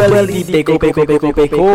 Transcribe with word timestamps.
kembali 0.00 0.48
di 0.48 0.52
Peko 0.56 0.80
Peko 0.80 1.02
Peko 1.04 1.28
Peko. 1.28 1.68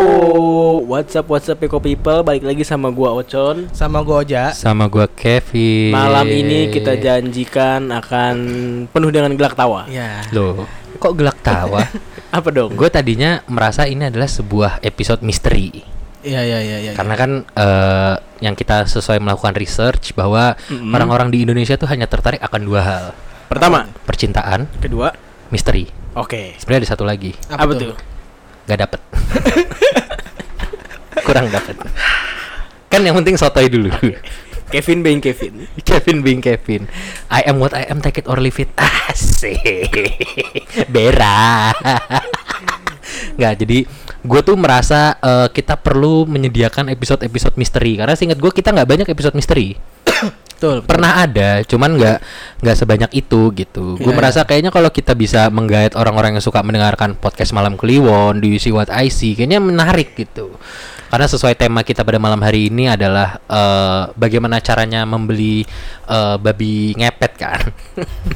What's 0.82 1.14
up 1.14 1.30
What's 1.30 1.46
up 1.46 1.62
Peko 1.62 1.78
people? 1.78 2.26
Balik 2.26 2.42
lagi 2.42 2.66
sama 2.66 2.90
gua 2.90 3.14
Ocon. 3.14 3.70
sama 3.70 4.02
gue 4.02 4.16
Oja. 4.18 4.50
Sama 4.50 4.90
gua 4.90 5.06
Kevin. 5.06 5.94
Malam 5.94 6.26
ini 6.26 6.74
kita 6.74 6.98
janjikan 6.98 7.94
akan 7.94 8.36
penuh 8.90 9.12
dengan 9.14 9.30
gelak 9.38 9.54
tawa. 9.54 9.86
Ya. 9.86 10.26
Loh, 10.34 10.66
kok 10.98 11.14
gelak 11.14 11.38
tawa? 11.46 11.86
Apa 12.36 12.50
dong? 12.50 12.74
gue 12.74 12.90
tadinya 12.90 13.46
merasa 13.46 13.86
ini 13.86 14.10
adalah 14.10 14.28
sebuah 14.28 14.82
episode 14.82 15.22
misteri. 15.22 15.86
Iya 16.26 16.42
iya 16.42 16.60
iya 16.66 16.78
iya. 16.82 16.92
Karena 16.98 17.14
kan 17.14 17.32
eh, 17.46 18.14
yang 18.42 18.58
kita 18.58 18.90
sesuai 18.90 19.22
melakukan 19.22 19.54
research 19.54 20.18
bahwa 20.18 20.58
Mm-mm. 20.68 20.90
orang-orang 20.92 21.30
di 21.30 21.46
Indonesia 21.46 21.78
tuh 21.78 21.86
hanya 21.94 22.10
tertarik 22.10 22.42
akan 22.42 22.62
dua 22.66 22.82
hal. 22.82 23.06
Pertama, 23.46 23.86
Percintaan, 24.10 24.66
kedua. 24.82 25.14
misteri. 25.54 25.86
Oke. 26.18 26.58
Sebenarnya 26.58 26.90
ada 26.90 26.92
satu 26.98 27.06
lagi, 27.06 27.38
Apa, 27.54 27.78
tuh? 27.78 27.94
Gak 28.66 28.80
dapet. 28.86 29.02
Kurang 31.26 31.50
dapet. 31.50 31.76
Kan 32.90 33.02
yang 33.02 33.18
penting 33.18 33.38
sotoy 33.38 33.70
dulu. 33.70 33.90
Kevin 34.74 35.06
being 35.06 35.22
Kevin. 35.22 35.70
Kevin 35.86 36.26
being 36.26 36.42
Kevin 36.42 36.90
I 37.30 37.46
am 37.46 37.62
what 37.62 37.78
I 37.78 37.86
am 37.86 38.02
take 38.02 38.18
it 38.18 38.26
or 38.26 38.42
leave 38.42 38.58
it 38.58 38.74
Asik 38.74 39.94
Bera 40.90 41.70
Nggak 43.38 43.54
jadi 43.62 43.78
Gue 44.26 44.42
tuh 44.42 44.58
merasa 44.58 45.22
eh, 45.22 45.48
Kita 45.54 45.78
perlu 45.78 46.26
menyediakan 46.26 46.90
episode-episode 46.90 47.56
misteri 47.62 47.94
Karena 47.94 48.18
seingat 48.18 48.42
gue 48.42 48.50
kita 48.50 48.74
nggak 48.74 48.90
banyak 48.90 49.08
episode 49.08 49.38
misteri 49.38 49.78
Betul. 50.56 50.88
Pernah 50.88 51.28
ada 51.28 51.60
Cuman 51.68 52.00
nggak 52.00 52.18
nggak 52.64 52.76
sebanyak 52.80 53.12
itu 53.12 53.52
gitu 53.52 54.00
Gue 54.00 54.12
Iya, 54.12 54.18
merasa 54.18 54.40
kayaknya 54.48 54.72
kalau 54.72 54.88
kita 54.90 55.12
bisa 55.14 55.52
menggait 55.52 55.92
orang-orang 56.00 56.40
yang 56.40 56.44
suka 56.44 56.64
mendengarkan 56.64 57.20
podcast 57.20 57.52
Malam 57.52 57.76
Kliwon 57.76 58.40
Do 58.40 58.48
you 58.48 58.58
see 58.58 58.72
what 58.72 58.88
I 58.88 59.12
see 59.12 59.36
Kayaknya 59.36 59.60
menarik 59.60 60.16
gitu 60.16 60.56
karena 61.06 61.32
sesuai 61.32 61.56
tema 61.56 61.80
kita 61.86 62.04
pada 62.04 62.20
malam 62.20 62.44
hari 62.44 62.68
ini 62.68 62.92
adalah 62.92 63.40
eh, 63.48 64.04
bagaimana 64.20 64.60
caranya 64.60 65.08
membeli 65.08 65.64
eh, 66.12 66.36
babi 66.36 66.92
ngepet 66.98 67.34
kan. 67.40 67.60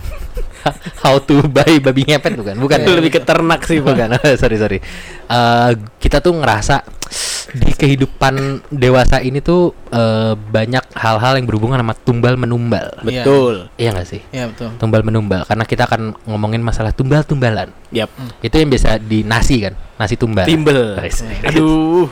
How 1.04 1.20
to 1.24 1.44
buy 1.44 1.76
babi 1.84 2.08
ngepet 2.08 2.40
bukan? 2.40 2.56
Bukan. 2.56 2.80
Itu 2.80 2.96
lebih 2.96 3.12
ke 3.20 3.22
ternak 3.28 3.68
sih, 3.68 3.84
bukan. 3.84 4.16
sorry 4.42 4.56
sorry. 4.56 4.80
Eh, 5.28 5.72
kita 6.00 6.24
tuh 6.24 6.40
ngerasa 6.40 6.88
di 7.56 7.72
kehidupan 7.74 8.66
dewasa 8.70 9.24
ini 9.24 9.42
tuh 9.42 9.74
eh, 9.90 10.34
banyak 10.38 10.94
hal-hal 10.94 11.34
yang 11.42 11.48
berhubungan 11.50 11.82
sama 11.82 11.94
tumbal 11.98 12.36
menumbal. 12.38 12.88
Iya. 13.06 13.24
Betul. 13.26 13.56
Iya 13.80 13.90
nggak 13.96 14.08
sih? 14.08 14.22
Iya 14.30 14.52
betul. 14.54 14.70
Tumbal 14.78 15.02
menumbal 15.02 15.42
karena 15.46 15.66
kita 15.66 15.90
akan 15.90 16.14
ngomongin 16.30 16.62
masalah 16.62 16.94
tumbal-tumbalan. 16.94 17.74
Yap. 17.90 18.10
Itu 18.46 18.56
yang 18.62 18.70
biasa 18.70 19.02
di 19.02 19.26
nasi 19.26 19.66
kan, 19.66 19.74
nasi 19.98 20.14
tumbal. 20.20 20.46
Timbel. 20.46 21.00
Guys. 21.00 21.26
Aduh. 21.48 22.06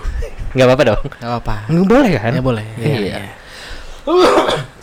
Nggak 0.58 0.66
apa-apa 0.66 0.84
dong. 0.90 1.04
Gak 1.22 1.30
apa-apa. 1.30 1.56
Nggak 1.70 1.88
boleh 1.88 2.12
kan? 2.18 2.32
Ya 2.34 2.42
boleh. 2.42 2.66
Iya. 2.80 3.18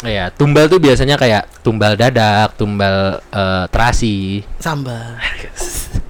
Iya, 0.04 0.28
tumbal 0.36 0.68
tuh 0.68 0.76
biasanya 0.76 1.16
kayak 1.16 1.48
tumbal 1.64 1.96
dadak, 1.96 2.52
tumbal 2.60 3.24
eh, 3.32 3.64
terasi. 3.72 4.44
Sambal. 4.60 5.16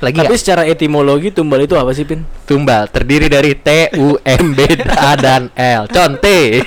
Lagi 0.00 0.16
Tapi 0.16 0.32
nggak? 0.32 0.40
secara 0.40 0.62
etimologi 0.64 1.28
tumbal 1.28 1.60
itu 1.60 1.76
apa 1.76 1.92
sih, 1.92 2.08
Pin? 2.08 2.24
tumbal 2.48 2.88
terdiri 2.88 3.28
dari 3.28 3.52
T, 3.52 3.92
U, 4.00 4.16
M, 4.16 4.56
B, 4.56 4.64
A 4.88 5.12
dan 5.20 5.52
L. 5.52 5.84
Conte. 5.92 6.64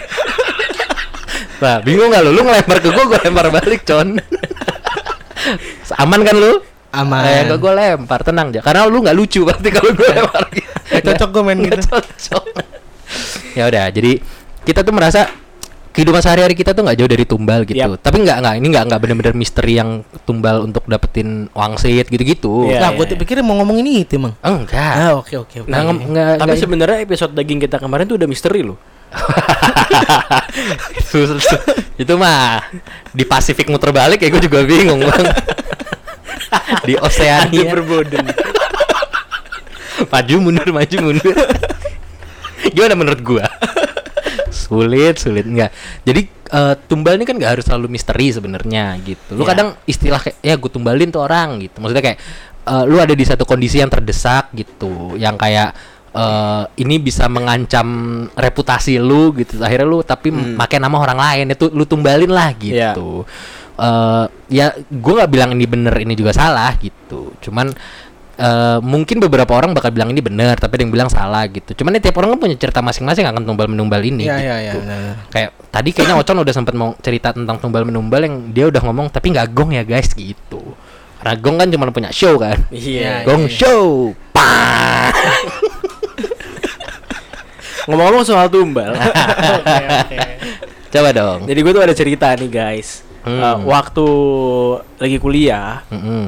Nah, 1.58 1.82
bingung 1.86 2.14
nggak 2.14 2.22
lu? 2.30 2.32
Lu 2.38 2.42
ngelempar 2.46 2.78
ke 2.78 2.94
gua, 2.94 3.04
gua 3.10 3.20
lempar 3.26 3.50
balik, 3.50 3.82
con. 3.90 4.22
Aman 6.02 6.22
kan 6.22 6.36
lu? 6.38 6.62
Aman. 6.94 7.26
Eh, 7.26 7.50
enggak 7.50 7.58
gua 7.58 7.74
lempar, 7.74 8.22
tenang 8.22 8.54
aja. 8.54 8.62
Karena 8.62 8.86
lu 8.86 9.02
nggak 9.02 9.18
lucu 9.18 9.42
pasti 9.50 9.70
kalau 9.74 9.92
gua 9.98 10.08
lempar. 10.14 10.44
Nggak 10.94 11.04
cocok 11.10 11.30
gua 11.34 11.44
main 11.50 11.58
gitu. 11.58 11.82
cocok. 11.90 12.44
ya 13.58 13.66
udah, 13.66 13.86
jadi 13.90 14.22
kita 14.62 14.86
tuh 14.86 14.94
merasa 14.94 15.26
kehidupan 15.94 16.20
sehari-hari 16.20 16.54
kita 16.54 16.74
tuh 16.74 16.82
nggak 16.82 16.98
jauh 16.98 17.08
dari 17.08 17.24
tumbal 17.24 17.64
gitu. 17.64 17.78
Yap. 17.78 18.02
Tapi 18.02 18.20
nggak 18.20 18.38
nggak 18.42 18.54
ini 18.58 18.68
nggak 18.68 18.84
nggak 18.90 19.00
bener-bener 19.00 19.34
misteri 19.34 19.78
yang 19.78 20.02
tumbal 20.26 20.66
untuk 20.66 20.84
dapetin 20.84 21.48
wangsit 21.52 22.08
gitu-gitu. 22.08 22.68
Iya. 22.68 22.80
Nah, 22.82 22.90
gue 22.94 23.06
pikir 23.14 23.40
mau 23.40 23.56
ngomong 23.56 23.78
ini 23.80 24.02
itu, 24.02 24.18
Mang. 24.18 24.34
Enggak. 24.42 24.94
Ah, 24.98 25.12
oke 25.16 25.32
oke 25.38 25.56
oke. 25.64 25.70
Nah, 25.70 25.86
nge- 25.86 26.04
nggak 26.04 26.30
Tapi 26.36 26.48
nggak- 26.50 26.60
sebenarnya 26.60 26.98
episode 27.00 27.32
daging 27.32 27.60
kita 27.62 27.78
kemarin 27.78 28.04
tuh 28.04 28.18
udah 28.18 28.26
misteri 28.26 28.66
loh. 28.66 28.76
Itu 31.94 32.14
mah 32.18 32.60
di 33.14 33.24
Pasifik 33.24 33.70
muter 33.70 33.94
balik 33.94 34.20
ya 34.20 34.30
gue 34.30 34.42
juga 34.42 34.66
bingung 34.66 35.00
bang. 35.00 35.28
di 36.88 36.94
Ada 36.94 37.02
Oceania 37.06 37.72
berboden. 37.72 38.26
maju 40.10 40.36
mundur 40.42 40.68
maju 40.74 40.96
mundur. 41.00 41.36
Gimana 42.74 42.96
menurut 42.96 43.22
gua? 43.22 43.46
Sulit 44.64 45.16
sulit 45.16 45.44
enggak 45.44 45.70
jadi 46.02 46.22
eh, 46.50 46.76
tumbal 46.82 47.16
ini 47.16 47.24
kan 47.24 47.36
nggak 47.36 47.52
harus 47.54 47.66
selalu 47.66 47.88
misteri 47.90 48.30
sebenarnya 48.30 48.96
gitu 49.00 49.36
lu 49.36 49.44
Ya. 49.44 49.52
kadang 49.52 49.70
istilah 49.84 50.18
kayak 50.18 50.38
ya 50.40 50.56
gue 50.56 50.70
tumbalin 50.70 51.10
tuh 51.10 51.22
orang 51.22 51.60
gitu 51.60 51.78
maksudnya 51.78 52.04
kayak 52.04 52.20
eh, 52.64 52.84
lu 52.86 52.98
ada 52.98 53.12
di 53.12 53.22
satu 53.22 53.44
kondisi 53.44 53.78
yang 53.78 53.88
terdesak 53.88 54.50
gitu 54.52 55.14
yang 55.16 55.36
kayak 55.36 55.76
eh, 56.10 56.64
ini 56.78 56.96
bisa 56.98 57.28
mengancam 57.28 57.88
reputasi 58.32 58.98
lu 58.98 59.34
gitu 59.34 59.60
akhirnya 59.60 59.84
lu 59.84 60.00
tapi 60.02 60.30
Hmm. 60.30 60.56
pakai 60.56 60.78
nama 60.78 60.96
orang 60.96 61.20
lain 61.20 61.46
itu 61.52 61.68
lu 61.68 61.84
tumbalin 61.84 62.30
lah 62.30 62.56
Ya. 62.56 62.94
gitu 62.94 63.28
Eh, 63.74 64.26
ya 64.54 64.70
gue 64.78 65.14
nggak 65.18 65.28
bilang 65.28 65.50
ini 65.52 65.66
bener 65.66 65.98
ini 65.98 66.14
juga 66.14 66.30
salah 66.30 66.78
gitu 66.78 67.34
cuman 67.42 67.74
eh, 68.44 68.78
mungkin 68.84 69.18
beberapa 69.18 69.56
orang 69.56 69.72
bakal 69.72 69.90
bilang 69.90 70.12
ini 70.12 70.20
bener 70.20 70.60
tapi 70.60 70.76
ada 70.76 70.84
yang 70.84 70.92
bilang 70.92 71.08
salah 71.08 71.48
gitu 71.48 71.72
cuman 71.74 71.96
ya 71.96 72.04
tiap 72.04 72.20
orang 72.20 72.36
kan 72.36 72.40
punya 72.44 72.58
cerita 72.60 72.84
masing-masing 72.84 73.24
akan 73.24 73.42
tumbal 73.42 73.72
menumbal 73.72 74.04
ini 74.04 74.28
Iya 74.28 74.36
gitu. 74.36 74.44
iya 74.44 74.56
iya. 74.60 74.74
benar, 74.76 74.98
benar. 75.00 75.16
kayak 75.32 75.50
tadi 75.72 75.90
kayaknya 75.90 76.16
Ocon 76.20 76.38
udah 76.38 76.54
sempat 76.54 76.76
mau 76.76 76.92
cerita 77.00 77.32
tentang 77.32 77.56
tumbal 77.58 77.88
menumbal 77.88 78.20
yang 78.20 78.52
dia 78.52 78.68
udah 78.68 78.82
ngomong 78.84 79.08
tapi 79.08 79.32
nggak 79.32 79.48
gong 79.52 79.72
ya 79.72 79.82
guys 79.82 80.12
gitu 80.12 80.60
karena 81.18 81.40
gong 81.40 81.56
kan 81.56 81.68
cuma 81.72 81.88
punya 81.90 82.12
show 82.12 82.36
kan 82.36 82.60
Iya. 82.68 83.24
gong 83.24 83.48
iya. 83.48 83.56
show 83.56 84.12
Pah! 84.34 85.14
Ngomong-ngomong 87.84 88.24
soal 88.24 88.48
tumbal. 88.48 88.96
coba 90.94 91.10
dong 91.12 91.40
Jadi 91.44 91.60
gue 91.60 91.72
tuh 91.72 91.84
ada 91.84 91.92
cerita 91.92 92.32
nih 92.32 92.48
guys. 92.48 93.04
Hmm. 93.24 93.40
Eh, 93.40 93.58
waktu 93.64 94.06
lagi 95.00 95.18
kuliah, 95.18 95.80
Mm-mm. 95.88 96.28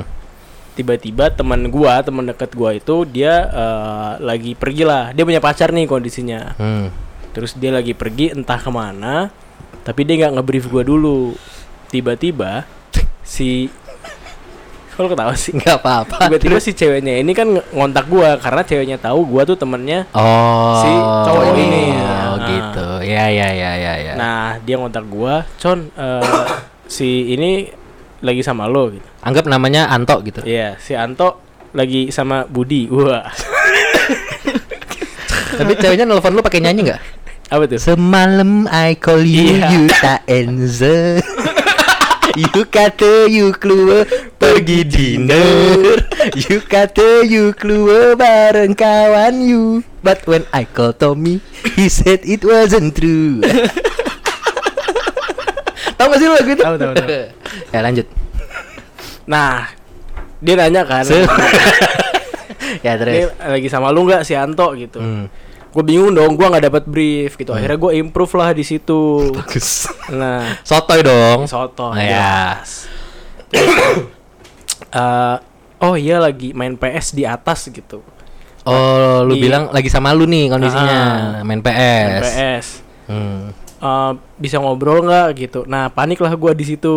Tiba-tiba 0.75 1.31
teman 1.31 1.71
gua, 1.71 2.03
teman 2.03 2.27
dekat 2.27 2.51
gua 2.51 2.75
itu 2.75 3.07
dia 3.07 3.47
eh, 3.47 4.11
lagi 4.19 4.53
pergi 4.53 4.83
lah. 4.83 5.15
Dia 5.15 5.23
punya 5.23 5.39
pacar 5.39 5.71
nih 5.71 5.87
kondisinya. 5.87 6.53
Hmm. 6.59 6.91
Terus 7.31 7.55
dia 7.55 7.71
lagi 7.71 7.91
pergi 7.91 8.31
entah 8.31 8.59
ke 8.59 8.67
mana, 8.67 9.27
tapi 9.83 10.03
dia 10.03 10.19
nggak 10.21 10.39
ngebrief 10.39 10.67
gua 10.67 10.83
dulu. 10.83 11.35
Tiba-tiba 11.87 12.67
si 13.23 13.71
kalau 14.95 15.11
ketawa 15.11 15.35
sih. 15.35 15.51
nggak 15.51 15.75
apa-apa 15.83 16.31
Tiba-tiba 16.31 16.55
si 16.59 16.71
ceweknya 16.71 17.19
ini 17.19 17.35
kan 17.35 17.51
ngontak 17.75 18.07
gua 18.07 18.39
karena 18.39 18.63
ceweknya 18.63 18.97
tahu 18.99 19.27
gua 19.27 19.43
tuh 19.43 19.59
temennya. 19.59 20.07
oh 20.11 20.79
Si 20.79 20.91
cowok 21.27 21.45
ini. 21.59 21.83
oh 21.91 22.35
Nah. 22.35 22.47
gitu 22.51 22.87
ya 23.09 23.25
ya 23.27 23.47
ya 23.51 23.71
ya 23.75 23.93
ya 23.97 24.13
Nah 24.15 24.59
dia 24.61 24.75
ngontak 24.77 25.03
gua, 25.07 25.43
Con, 25.57 25.87
eh, 25.91 26.45
si 26.95 27.31
ini 27.31 27.67
lagi 28.25 28.41
sama 28.41 28.65
lo 28.65 28.89
gitu. 28.89 29.05
anggap 29.21 29.45
namanya 29.45 29.87
Anto 29.87 30.17
gitu 30.19 30.41
Iya, 30.41 30.75
si 30.81 30.97
Anto 30.97 31.39
lagi 31.71 32.09
sama 32.09 32.43
Budi. 32.43 32.89
Wah, 32.89 33.29
tapi 35.59 35.71
ceweknya 35.77 36.03
nelfon 36.03 36.33
lu 36.33 36.41
pakai 36.41 36.59
nyanyi 36.59 36.91
nggak 36.91 37.01
apa 37.45 37.63
tuh? 37.69 37.77
Semalam 37.77 38.65
I 38.67 38.97
call 38.97 39.21
you, 39.21 39.61
Iya. 39.61 39.69
you 39.69 39.81
tak 39.93 40.25
answer 40.25 41.21
You 42.35 42.67
kata 42.67 43.31
you 43.31 43.55
keluar 43.55 44.03
pergi 44.35 44.83
dinner 44.83 46.03
You 46.35 46.59
kata 46.59 47.23
you 47.23 47.55
keluar 47.55 48.19
bareng 48.19 48.75
kawan 48.75 49.39
you 49.39 49.85
But 50.03 50.27
when 50.27 50.43
I 50.51 50.67
call 50.67 50.91
Tommy 50.91 51.39
He 51.77 51.87
said 51.87 52.27
it 52.27 52.43
wasn't 52.43 52.97
true 52.97 53.39
Tahu 55.95 56.07
gak 56.07 56.19
sih 56.19 56.27
lu 56.27 56.33
lagu 56.33 56.51
itu? 56.51 56.63
Tahu, 56.63 56.75
tahu, 56.75 56.93
tahu. 56.93 57.07
ya 57.73 57.79
lanjut 57.79 58.07
Nah, 59.25 59.65
dia 60.37 60.53
nanya 60.53 60.85
kan, 60.85 61.01
Ya 62.85 62.93
dia 62.93 62.99
terus 62.99 63.33
lagi 63.35 63.67
sama 63.69 63.89
lu 63.89 64.05
nggak 64.05 64.21
si 64.21 64.37
Anto 64.37 64.75
gitu. 64.75 65.01
Hmm. 65.01 65.25
Gue 65.69 65.83
bingung 65.83 66.13
dong, 66.13 66.37
gua 66.37 66.47
nggak 66.49 66.65
dapat 66.65 66.83
brief 66.85 67.35
gitu. 67.35 67.51
Akhirnya 67.51 67.75
gue 67.75 67.91
improve 67.97 68.33
lah 68.35 68.53
di 68.53 68.61
situ. 68.61 69.33
Bagus 69.33 69.89
Nah, 70.07 70.61
Sotoy 70.61 71.01
dong 71.01 71.49
soto. 71.49 71.91
Ya 71.95 72.61
Eh, 74.95 75.35
oh 75.81 75.95
iya 75.95 76.19
lagi 76.19 76.55
main 76.55 76.75
PS 76.75 77.11
di 77.11 77.27
atas 77.27 77.67
gitu. 77.67 77.99
Oh 78.63 79.21
lu 79.21 79.35
Di- 79.35 79.43
bilang 79.43 79.69
lagi 79.69 79.91
sama 79.91 80.15
lu 80.15 80.25
nih 80.25 80.47
kondisinya 80.47 80.97
Ah. 80.97 81.43
Main 81.43 81.59
Main 81.59 81.61
PS 81.61 82.23
PS. 82.23 82.67
Hmm. 83.05 83.43
Eh, 83.85 84.11
bisa 84.35 84.57
ngobrol 84.57 85.05
nggak 85.05 85.27
gitu. 85.37 85.59
Nah 85.63 85.87
panik 85.87 86.17
lah 86.17 86.33
gue 86.33 86.51
di 86.51 86.65
situ. 86.65 86.95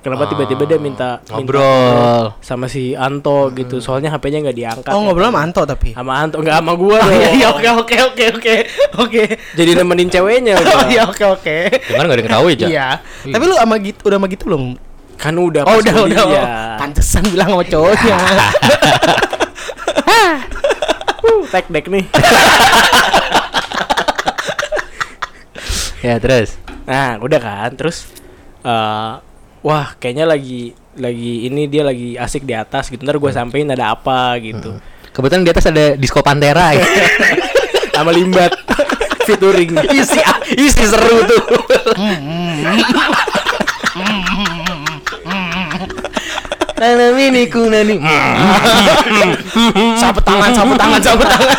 Kenapa 0.00 0.24
tiba-tiba 0.26 0.64
dia 0.64 0.76
minta 0.76 1.20
minta 1.20 1.36
Ngobrol. 1.36 2.34
sama 2.40 2.66
si 2.66 2.96
Anto 2.96 3.52
gitu. 3.52 3.78
Soalnya 3.78 4.10
HP-nya 4.10 4.40
nggak 4.42 4.56
diangkat. 4.56 4.90
Oh 4.90 4.98
ya. 4.98 5.04
ngobrol 5.06 5.28
sama 5.28 5.40
Anto 5.44 5.62
tapi. 5.62 5.92
sama 5.92 6.12
Anto 6.18 6.40
nggak 6.40 6.56
sama 6.56 6.72
gue 6.74 6.96
Oh 6.96 7.04
dong. 7.04 7.14
iya 7.14 7.30
iya 7.30 7.46
oke 7.52 7.68
oke 7.78 7.96
oke 8.10 8.24
oke 8.34 8.54
oke. 8.98 9.22
Jadi 9.54 9.70
nemenin 9.74 10.08
ceweknya. 10.08 10.56
Oh 10.70 10.86
iya 10.88 11.02
oke 11.04 11.24
oke. 11.30 11.58
Cuman 11.86 12.08
gak 12.08 12.16
ada 12.16 12.22
yang 12.22 12.32
tahu 12.32 12.44
aja. 12.48 12.66
Iya. 12.66 12.88
Tapi 13.28 13.44
lu 13.44 13.54
sama 13.54 13.74
gitu 13.78 14.00
udah 14.06 14.18
sama 14.18 14.26
gitu 14.26 14.42
belum? 14.48 14.64
Kan 15.14 15.34
udah 15.36 15.62
Oh 15.62 15.76
udah 15.78 15.94
udah. 16.06 16.24
oh. 16.24 16.44
Pantesan 16.80 17.22
bilang 17.28 17.52
sama 17.52 17.62
cowoknya. 17.62 18.18
Tek 21.50 21.66
dek 21.66 21.86
nih. 21.86 22.04
Ya 26.00 26.16
terus. 26.16 26.56
Nah, 26.88 27.20
udah 27.20 27.40
kan. 27.40 27.70
Terus 27.76 28.08
eh 28.64 29.12
wah, 29.60 29.88
kayaknya 30.00 30.24
lagi 30.24 30.72
lagi 30.96 31.46
ini 31.46 31.68
dia 31.68 31.84
lagi 31.84 32.16
asik 32.16 32.44
di 32.44 32.56
atas 32.56 32.88
gitu. 32.88 33.04
Ntar 33.04 33.20
gue 33.20 33.30
sampein 33.32 33.68
ada 33.68 33.92
apa 33.94 34.36
gitu. 34.40 34.80
Kebetulan 35.12 35.44
di 35.44 35.50
atas 35.52 35.66
ada 35.68 35.94
disco 35.96 36.24
pantera 36.24 36.72
ya. 36.72 36.86
Sama 37.94 38.16
limbat 38.16 38.54
featuring. 39.28 39.76
isi 39.92 40.20
isi 40.56 40.84
seru 40.88 41.20
tuh. 41.28 41.42
Tanam 46.80 47.12
ini 47.20 47.44
kunani. 47.52 48.00
sapu 50.00 50.20
tangan 50.24 50.50
sapu 50.56 50.72
tangan 50.80 51.00
sapu 51.04 51.22
tangan. 51.28 51.58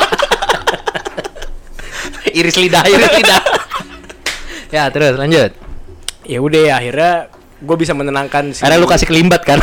iris 2.42 2.58
lidah, 2.58 2.82
iris 2.90 3.12
lidah. 3.22 3.42
Ya 4.72 4.88
terus 4.90 5.20
lanjut. 5.20 5.52
ya 6.22 6.38
udah 6.40 6.62
ya 6.64 6.74
akhirnya 6.80 7.14
gue 7.62 7.78
bisa 7.78 7.94
menenangkan 7.94 8.56
si 8.58 8.66
Karena 8.66 8.82
lu 8.82 8.90
kasih 8.90 9.06
kelimbat 9.06 9.46
kan. 9.46 9.62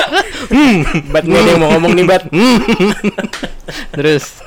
Bat 1.12 1.24
nih 1.24 1.42
yang 1.52 1.60
mau 1.60 1.72
ngomong 1.76 1.96
nih 1.96 2.04
Bat. 2.04 2.22
terus 3.96 4.44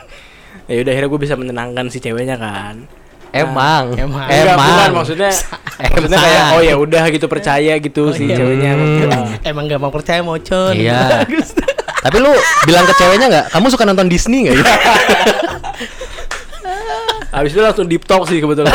Ya 0.70 0.86
udah 0.86 0.92
akhirnya 0.94 1.10
gue 1.10 1.22
bisa 1.26 1.34
menenangkan 1.34 1.90
si 1.90 1.98
ceweknya 1.98 2.38
kan. 2.38 2.86
emang 3.30 3.94
emang. 3.98 4.26
Enggak, 4.26 4.58
emang 4.58 4.58
bukan 4.58 4.90
maksudnya 5.02 5.31
maksudnya 5.78 6.18
Emang. 6.18 6.30
kayak 6.30 6.44
oh 6.58 6.62
ya 6.66 6.76
udah 6.78 7.04
gitu 7.14 7.26
percaya 7.30 7.74
gitu 7.78 8.10
si 8.14 8.30
iya. 8.30 8.38
ceweknya 8.38 8.72
lah. 9.06 9.22
Emang 9.50 9.70
gak 9.70 9.81
mau 9.81 9.94
percaya 9.94 10.22
mocon. 10.22 10.74
Iya. 10.74 11.26
Tapi 12.06 12.18
lu 12.22 12.34
bilang 12.66 12.86
ke 12.90 12.94
ceweknya 12.98 13.28
nggak? 13.30 13.46
Kamu 13.54 13.66
suka 13.70 13.86
nonton 13.86 14.10
Disney 14.10 14.50
nggak? 14.50 14.56
ya? 14.62 14.66
Habis 17.39 17.51
itu 17.51 17.62
langsung 17.63 17.88
deep 17.88 18.03
talk 18.03 18.27
sih 18.27 18.38
kebetulan. 18.38 18.69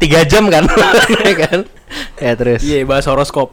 Tiga 0.00 0.22
jam 0.24 0.46
kan? 0.46 0.64
Ya 1.26 1.34
kan? 1.36 1.58
Ya 2.16 2.32
terus. 2.32 2.62
Iya, 2.62 2.86
bahas 2.86 3.04
horoskop. 3.04 3.52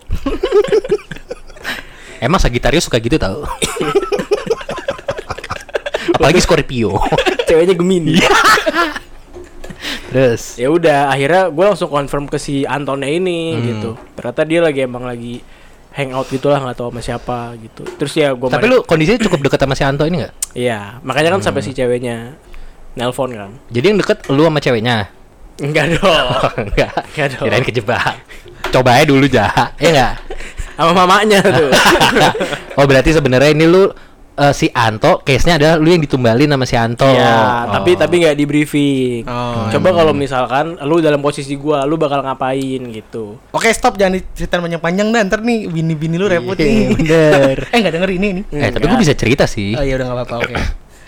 Emang 2.24 2.38
Sagittarius 2.38 2.86
suka 2.86 2.98
gitu 2.98 3.18
tau? 3.18 3.44
Apalagi 6.14 6.40
Scorpio. 6.40 6.98
Ceweknya 7.46 7.74
Gemini. 7.74 8.22
terus. 10.08 10.56
ya 10.56 10.72
udah 10.72 11.12
akhirnya 11.12 11.52
gue 11.52 11.66
langsung 11.68 11.92
confirm 11.92 12.26
ke 12.26 12.40
si 12.40 12.64
Antonnya 12.64 13.12
ini 13.12 13.54
Hmm. 13.54 13.62
gitu 13.62 13.90
ternyata 14.16 14.42
dia 14.48 14.60
lagi 14.64 14.80
emang 14.82 15.04
lagi 15.04 15.44
hangout 15.98 16.30
gitulah 16.30 16.62
nggak 16.62 16.78
tahu 16.78 16.88
sama 16.88 17.02
siapa 17.02 17.38
gitu 17.58 17.82
terus 17.98 18.14
ya 18.14 18.30
gue 18.32 18.48
Tapi 18.48 18.66
lu 18.66 18.86
kondisinya 18.86 19.18
cukup 19.20 19.40
deket 19.44 19.60
sama 19.60 19.74
si 19.74 19.82
Anto 19.82 20.06
ini 20.06 20.22
nggak? 20.22 20.34
iya 20.54 21.02
makanya 21.02 21.34
kan 21.34 21.42
sampai 21.42 21.60
Hmm. 21.60 21.68
si 21.68 21.76
ceweknya 21.76 22.38
nelpon 22.94 23.30
kan 23.32 23.52
Jadi 23.68 23.86
yang 23.88 23.98
deket 23.98 24.18
lu 24.28 24.42
sama 24.44 24.60
ceweknya? 24.60 25.10
enggak 25.58 25.86
dong 25.98 26.30
enggak. 26.56 26.94
Enggak 27.10 27.28
dong. 27.34 27.44
Kirain 27.44 27.66
kejebak. 27.66 28.14
Coba 28.70 28.90
aja 28.94 29.06
dulu 29.06 29.26
jah. 29.26 29.74
Ya 29.76 29.90
enggak? 29.90 30.14
sama 30.78 30.94
mamanya 30.96 31.42
tuh 31.42 31.74
oh 32.78 32.86
berarti 32.86 33.10
sebenarnya 33.10 33.50
ini 33.50 33.66
lu 33.66 33.90
eh, 34.38 34.54
si 34.54 34.70
Anto 34.70 35.20
case-nya 35.20 35.58
adalah 35.58 35.76
lu 35.76 35.90
yang 35.90 36.00
ditumbalin 36.00 36.46
sama 36.48 36.64
si 36.64 36.74
Anto. 36.74 37.04
Iya, 37.04 37.66
Oh. 37.66 37.74
tapi 37.74 37.94
tapi 37.94 38.16
nggak 38.20 38.34
di 38.34 38.46
briefing. 38.46 39.22
Oh, 39.24 39.68
Coba 39.68 39.90
kalau 39.92 40.14
misalkan 40.14 40.78
lu 40.80 40.98
dalam 40.98 41.20
posisi 41.20 41.54
gua, 41.54 41.84
lu 41.84 41.96
bakal 41.96 42.22
ngapain 42.22 42.82
gitu. 42.88 43.36
Oke 43.50 43.68
stop 43.70 43.96
jangan 43.96 44.16
diceritain 44.16 44.62
panjang-panjang 44.62 45.08
dah 45.08 45.22
ntar 45.24 45.40
nih 45.42 45.66
bini-bini 45.66 46.16
lu 46.16 46.26
repot 46.26 46.54
Iya, 46.54 46.64
nih. 46.64 46.86
bener. 46.94 47.58
eh 47.74 47.78
nggak 47.78 47.94
denger 47.94 48.10
ini 48.12 48.28
nih. 48.32 48.44
Eh, 48.54 48.70
tapi 48.70 48.86
gue 48.86 49.00
bisa 49.00 49.14
cerita 49.14 49.44
sih. 49.44 49.74
Oh 49.74 49.82
iya 49.82 49.98
udah 49.98 50.06
nggak 50.06 50.20
apa-apa 50.22 50.36
oke. 50.40 50.56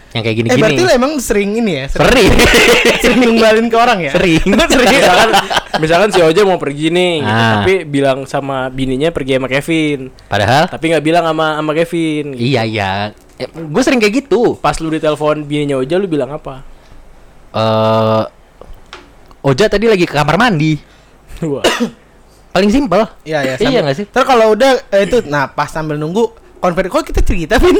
Yang 0.09 0.23
kayak 0.25 0.33
eh 0.33 0.37
gini-gini. 0.41 0.61
berarti 0.65 0.81
lu 0.81 0.89
emang 0.89 1.11
sering 1.21 1.49
ini 1.53 1.71
ya? 1.71 1.85
Sering, 1.85 2.33
Sering. 2.33 2.97
sering 2.97 3.19
numbalin 3.23 3.69
ke 3.69 3.77
orang 3.77 3.99
ya? 4.01 4.11
Sering. 4.11 4.41
misalkan 4.89 5.29
misalkan 5.77 6.10
si 6.10 6.18
Oja 6.18 6.42
mau 6.42 6.57
pergi 6.57 6.89
nih, 6.89 7.21
gitu, 7.21 7.30
Ah. 7.30 7.62
tapi 7.62 7.74
bilang 7.83 8.25
sama 8.25 8.68
bininya 8.68 9.10
pergi 9.10 9.38
sama 9.38 9.45
Kevin, 9.45 10.10
Padahal 10.25 10.66
tapi 10.66 10.89
nggak 10.89 11.04
bilang 11.04 11.21
sama 11.24 11.45
sama 11.56 11.71
Kevin. 11.74 12.25
gitu. 12.33 12.42
iya 12.44 12.62
iya. 12.63 12.92
gue 13.39 13.81
sering 13.81 13.98
kayak 13.98 14.25
gitu. 14.25 14.57
Pas 14.57 14.75
lu 14.75 14.89
ditelepon 14.89 15.44
bininya 15.44 15.77
Oja, 15.77 15.95
lu 15.95 16.06
bilang 16.06 16.27
apa? 16.30 16.66
Eh 17.51 18.24
Oja 19.39 19.66
tadi 19.66 19.86
lagi 19.86 20.04
ke 20.04 20.12
kamar 20.12 20.36
mandi. 20.36 20.75
Wah. 21.42 21.63
Paling 22.51 22.68
simpel. 22.68 23.06
Iya 23.24 23.39
iya. 23.45 23.54
Iya 23.56 23.80
nggak 23.80 23.95
sih? 23.95 24.06
Terus 24.06 24.25
kalau 24.25 24.51
udah 24.51 24.75
eh, 24.89 25.06
itu, 25.06 25.21
nah 25.24 25.48
pas 25.48 25.69
sambil 25.69 25.95
nunggu 25.95 26.27
konver, 26.57 26.89
kok 26.89 27.06
kita 27.06 27.21
cerita 27.21 27.56
Vin? 27.56 27.77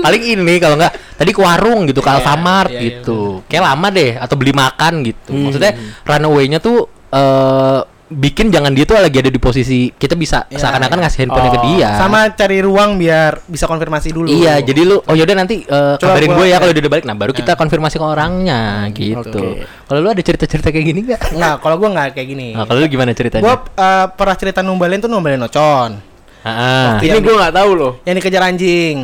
Paling 0.00 0.22
ini 0.26 0.54
kalau 0.58 0.76
nggak 0.76 0.92
tadi 1.20 1.30
ke 1.30 1.40
warung 1.40 1.84
gitu, 1.84 2.00
ke 2.00 2.08
Iya, 2.08 2.16
Alfamart 2.16 2.70
iya, 2.70 2.80
iya, 2.80 2.84
gitu. 2.96 3.44
Kayak 3.44 3.64
lama 3.68 3.86
deh 3.90 4.16
atau 4.16 4.34
beli 4.34 4.52
makan 4.52 4.92
gitu. 5.04 5.30
Hmm. 5.30 5.44
Maksudnya 5.44 5.72
runaway-nya 6.02 6.58
tuh 6.58 6.88
eh 7.10 7.80
bikin 8.10 8.50
jangan 8.50 8.74
dia 8.74 8.82
tuh 8.82 8.98
lagi 8.98 9.22
ada 9.22 9.30
di 9.30 9.38
posisi 9.38 9.86
kita 9.88 10.18
bisa 10.18 10.42
Iya, 10.48 10.58
seakan-akan 10.58 10.98
ngasih 10.98 11.18
handphonenya 11.22 11.52
ke 11.52 11.60
Oh. 11.60 11.66
dia. 11.68 11.88
Sama 11.94 12.26
cari 12.32 12.58
ruang 12.58 12.96
biar 12.96 13.38
bisa 13.46 13.68
konfirmasi 13.68 14.10
dulu. 14.10 14.26
Iya, 14.26 14.58
jadi 14.58 14.82
lu 14.82 14.98
oh 14.98 15.14
yaudah 15.14 15.36
nanti 15.36 15.62
eh, 15.62 15.94
Coba 15.94 16.16
kabarin 16.16 16.26
gua- 16.26 16.38
gue 16.38 16.46
ya 16.48 16.56
kalau 16.58 16.72
dia 16.72 16.82
udah 16.82 16.90
balik. 16.90 17.04
Nah, 17.04 17.14
baru 17.14 17.30
kita 17.30 17.52
konfirmasi 17.54 17.94
ke 17.94 18.06
orangnya 18.08 18.60
gitu. 18.90 19.22
Oke. 19.22 19.62
Kalau 19.84 19.98
lu 20.00 20.08
ada 20.08 20.18
cerita-cerita 20.18 20.68
kayak 20.68 20.86
gini 20.86 21.00
enggak? 21.04 21.22
Nggak, 21.30 21.54
kalau 21.60 21.76
gua 21.76 21.88
nggak 21.92 22.06
kayak 22.16 22.28
gini. 22.28 22.48
Nah, 22.50 22.64
kalau 22.64 22.78
lu 22.80 22.88
gimana 22.88 23.12
ceritanya? 23.12 23.44
Gua 23.44 23.54
eh, 23.62 24.06
pernah 24.10 24.34
cerita 24.34 24.60
numbalin 24.60 24.98
tuh 24.98 25.06
numbalin 25.06 25.44
ocon. 25.44 25.90
Ah, 26.40 26.96
Ini 26.98 27.20
gua 27.20 27.34
nggak 27.38 27.54
tahu 27.54 27.70
loh. 27.76 27.92
Yang 28.02 28.14
dikejar 28.18 28.42
anjing. 28.42 28.96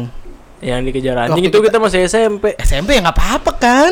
Yang 0.67 0.81
dikejar 0.91 1.15
anjing 1.17 1.31
Waktu 1.39 1.47
itu 1.47 1.59
kita- 1.63 1.67
kita 1.71 1.79
masih 1.79 2.01
SMP. 2.05 2.45
SMP 2.59 2.99
ya 2.99 3.01
nggak 3.01 3.15
apa-apa 3.15 3.53
kan? 3.55 3.91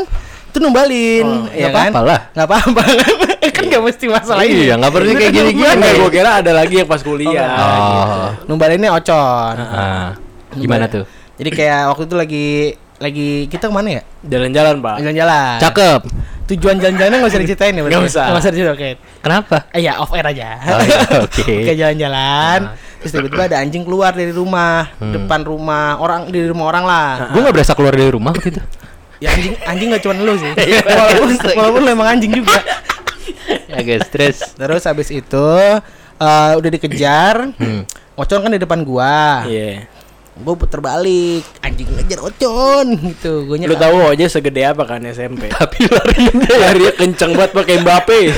Itu 0.50 0.58
numbalin, 0.58 1.26
Oh, 1.26 1.46
ya 1.50 1.66
nggak 1.66 1.72
kan? 1.72 1.90
apa-apa 1.90 2.00
lah. 2.02 2.20
Nggak 2.30 2.46
apa-apa. 2.46 2.82
kan 3.54 3.64
nggak 3.64 3.82
mesti 3.84 4.04
masalah 4.06 4.42
ini. 4.42 4.66
Iya, 4.66 4.74
nggak 4.76 4.90
perlu 4.90 5.10
kayak 5.12 5.32
gini-gini. 5.32 5.88
Gua 5.94 6.10
kira 6.10 6.30
ada 6.42 6.50
lagi 6.50 6.74
yang 6.76 6.88
pas 6.88 6.98
kuliah. 6.98 7.50
Oh. 7.54 8.28
Numbalinnya 8.46 8.90
ocon. 8.90 9.54
Ah, 9.54 10.18
gimana 10.52 10.90
tuh? 10.90 11.06
Jadi 11.34 11.50
kayak 11.50 11.90
waktu 11.90 12.02
itu 12.04 12.14
lagi 12.14 12.46
lagi 12.94 13.28
kita 13.46 13.66
ke 13.66 13.74
mana 13.74 13.88
ya? 13.98 14.02
Jalan-jalan, 14.22 14.74
Pak. 14.78 14.96
Jalan-jalan. 14.98 15.56
Cakep. 15.60 16.00
Tujuan 16.44 16.76
jalan-jalannya 16.76 17.18
nggak 17.24 17.32
usah 17.32 17.40
diceritain 17.40 17.72
ya? 17.72 17.82
Nggak 17.82 18.04
usah. 18.04 18.24
Nggak 18.28 18.42
usah 18.44 18.52
diceritain. 18.52 18.76
Oke. 18.76 18.90
Kenapa? 19.24 19.56
Eh 19.72 19.80
ya 19.80 19.96
off 19.96 20.12
air 20.12 20.26
aja. 20.28 20.48
Oh, 20.60 20.80
iya, 20.84 20.98
oke. 21.24 21.40
Oke 21.64 21.72
jalan-jalan. 21.72 22.60
Ah. 22.68 22.76
Terus 23.00 23.10
tiba-tiba 23.12 23.42
ada 23.48 23.56
anjing 23.60 23.84
keluar 23.84 24.12
dari 24.12 24.32
rumah, 24.32 24.88
Hmm. 24.96 25.12
depan 25.12 25.40
rumah 25.44 26.00
orang 26.00 26.28
di 26.28 26.40
rumah 26.44 26.68
orang 26.68 26.84
lah. 26.84 27.32
Gue 27.32 27.40
nggak 27.40 27.54
berasa 27.56 27.72
keluar 27.72 27.92
dari 27.92 28.08
rumah 28.08 28.32
waktu 28.32 28.52
itu. 28.52 28.60
Ya 29.20 29.28
anjing 29.32 29.54
anjing 29.64 29.88
nggak 29.92 30.02
cuma 30.04 30.14
lu 30.20 30.34
sih. 30.36 30.52
Iya, 30.68 30.80
walaupun 30.84 31.28
walaupun 31.60 31.80
lu 31.80 31.90
emang 31.92 32.08
anjing 32.12 32.32
juga. 32.32 32.60
guys, 33.74 34.04
stres. 34.08 34.36
Terus 34.52 34.82
habis 34.84 35.08
itu 35.08 35.46
eh, 36.20 36.52
udah 36.56 36.70
dikejar. 36.70 37.56
Hmm. 37.56 37.88
Ocon 38.14 38.40
kan 38.40 38.52
di 38.52 38.60
depan 38.60 38.84
gua. 38.84 39.44
Iya. 39.48 39.88
Gue 40.34 40.58
puter 40.58 40.82
balik, 40.82 41.46
anjing 41.62 41.86
ngejar 41.94 42.18
Ocon 42.26 42.98
gitu. 42.98 43.46
Gue 43.46 43.70
Lu 43.70 43.78
tahu 43.78 44.10
aja 44.10 44.26
segede 44.26 44.66
apa 44.66 44.82
kan 44.82 44.98
SMP? 45.06 45.46
Tapi 45.54 45.86
larinya 45.86 46.54
Larinya 46.58 46.92
kenceng 46.98 47.38
banget 47.38 47.54
pakai 47.54 47.78
Mbappe. 47.78 48.18